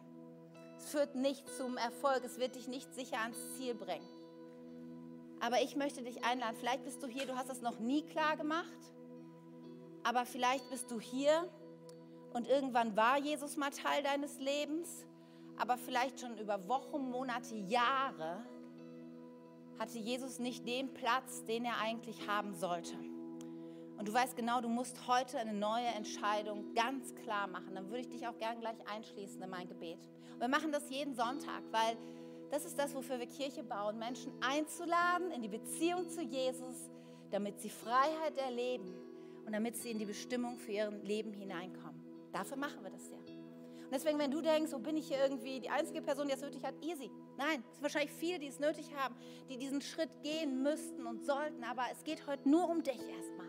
[0.77, 4.07] Es führt nicht zum Erfolg, es wird dich nicht sicher ans Ziel bringen.
[5.41, 8.37] Aber ich möchte dich einladen, vielleicht bist du hier, du hast es noch nie klar
[8.37, 8.67] gemacht,
[10.03, 11.49] aber vielleicht bist du hier
[12.33, 15.07] und irgendwann war Jesus mal Teil deines Lebens,
[15.59, 18.45] aber vielleicht schon über Wochen, Monate, Jahre
[19.79, 22.95] hatte Jesus nicht den Platz, den er eigentlich haben sollte.
[23.97, 27.75] Und du weißt genau, du musst heute eine neue Entscheidung ganz klar machen.
[27.75, 29.99] Dann würde ich dich auch gern gleich einschließen in mein Gebet.
[30.35, 31.97] Und wir machen das jeden Sonntag, weil
[32.51, 36.91] das ist das, wofür wir Kirche bauen, Menschen einzuladen in die Beziehung zu Jesus,
[37.31, 38.95] damit sie Freiheit erleben
[39.45, 42.01] und damit sie in die Bestimmung für ihr Leben hineinkommen.
[42.33, 43.28] Dafür machen wir das ja.
[43.89, 46.43] Und deswegen, wenn du denkst, so bin ich hier irgendwie die einzige Person, die es
[46.43, 47.11] nötig hat, easy.
[47.37, 49.15] Nein, es sind wahrscheinlich viele, die es nötig haben,
[49.49, 53.49] die diesen Schritt gehen müssten und sollten, aber es geht heute nur um dich erstmal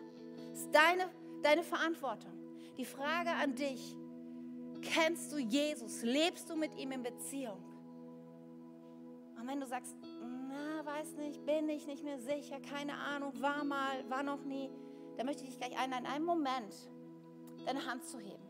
[0.51, 1.09] ist deine,
[1.41, 2.33] deine Verantwortung.
[2.77, 3.95] Die Frage an dich,
[4.81, 6.03] Kennst du Jesus?
[6.03, 7.61] Lebst du mit ihm in Beziehung?
[9.39, 13.63] Und wenn du sagst, na, weiß nicht, bin ich nicht mehr sicher, keine Ahnung, war
[13.63, 14.69] mal, war noch nie,
[15.17, 16.75] dann möchte ich dich gleich einladen, in einem Moment
[17.65, 18.48] deine Hand zu heben.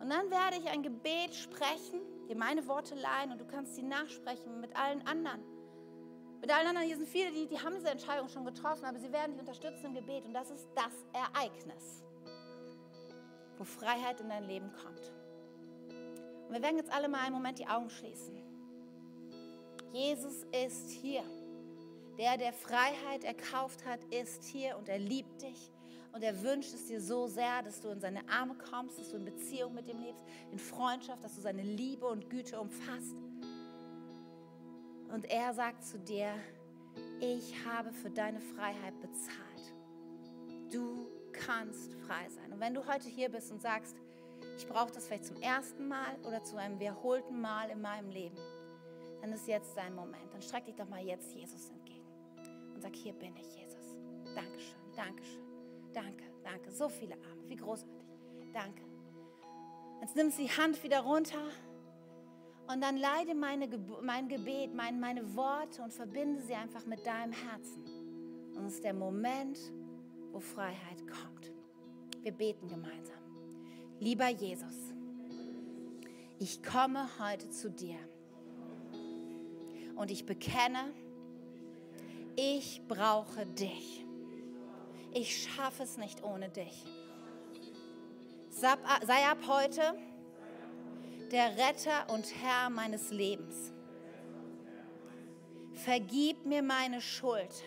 [0.00, 3.82] Und dann werde ich ein Gebet sprechen, dir meine Worte leihen und du kannst sie
[3.82, 5.42] nachsprechen mit allen anderen.
[6.40, 9.12] Mit allen anderen, hier sind viele, die, die haben diese Entscheidung schon getroffen, aber sie
[9.12, 10.24] werden dich unterstützen im Gebet.
[10.24, 12.04] Und das ist das Ereignis,
[13.56, 15.12] wo Freiheit in dein Leben kommt.
[16.46, 18.40] Und wir werden jetzt alle mal einen Moment die Augen schließen.
[19.92, 21.24] Jesus ist hier.
[22.18, 25.72] Der, der Freiheit erkauft hat, ist hier und er liebt dich.
[26.12, 29.16] Und er wünscht es dir so sehr, dass du in seine Arme kommst, dass du
[29.16, 33.14] in Beziehung mit ihm lebst, in Freundschaft, dass du seine Liebe und Güte umfasst.
[35.12, 36.32] Und er sagt zu dir,
[37.20, 39.74] ich habe für deine Freiheit bezahlt.
[40.70, 42.52] Du kannst frei sein.
[42.52, 43.96] Und wenn du heute hier bist und sagst,
[44.56, 48.36] ich brauche das vielleicht zum ersten Mal oder zu einem wiederholten Mal in meinem Leben,
[49.20, 50.32] dann ist jetzt dein Moment.
[50.32, 52.06] Dann streck dich doch mal jetzt Jesus entgegen
[52.74, 53.98] und sag, hier bin ich, Jesus.
[54.34, 55.47] Dankeschön, Dankeschön,
[55.92, 56.70] danke, danke.
[56.70, 57.96] So viele Arme, wie großartig.
[58.52, 58.82] Danke.
[60.00, 61.42] Jetzt nimmst du die Hand wieder runter
[62.68, 63.68] und dann leide meine,
[64.02, 67.82] mein Gebet, mein, meine Worte und verbinde sie einfach mit deinem Herzen.
[68.54, 69.58] Und es ist der Moment,
[70.32, 71.52] wo Freiheit kommt.
[72.22, 73.16] Wir beten gemeinsam.
[74.00, 74.92] Lieber Jesus,
[76.38, 77.98] ich komme heute zu dir
[79.96, 80.92] und ich bekenne,
[82.36, 84.07] ich brauche dich.
[85.12, 86.84] Ich schaffe es nicht ohne dich.
[88.50, 89.94] Sei ab heute
[91.30, 93.72] der Retter und Herr meines Lebens.
[95.74, 97.62] Vergib mir meine Schuld.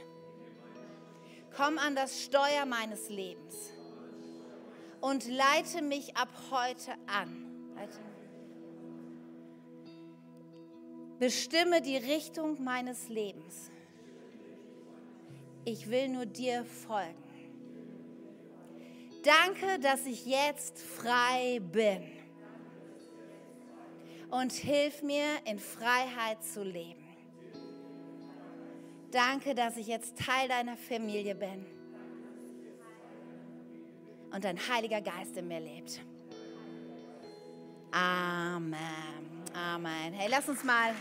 [1.56, 3.72] Komm an das Steuer meines Lebens
[5.02, 7.48] und leite mich ab heute an.
[11.20, 13.70] Bestimme die Richtung meines Lebens.
[15.66, 17.20] Ich will nur dir folgen.
[19.24, 22.03] Danke, dass ich jetzt frei bin
[24.32, 27.03] und hilf mir, in Freiheit zu leben.
[29.11, 31.65] Danke, dass ich jetzt Teil deiner Familie bin
[34.34, 36.01] und dein Heiliger Geist in mir lebt.
[37.91, 38.78] Amen.
[39.53, 40.13] Amen.
[40.13, 40.95] Hey, lass uns mal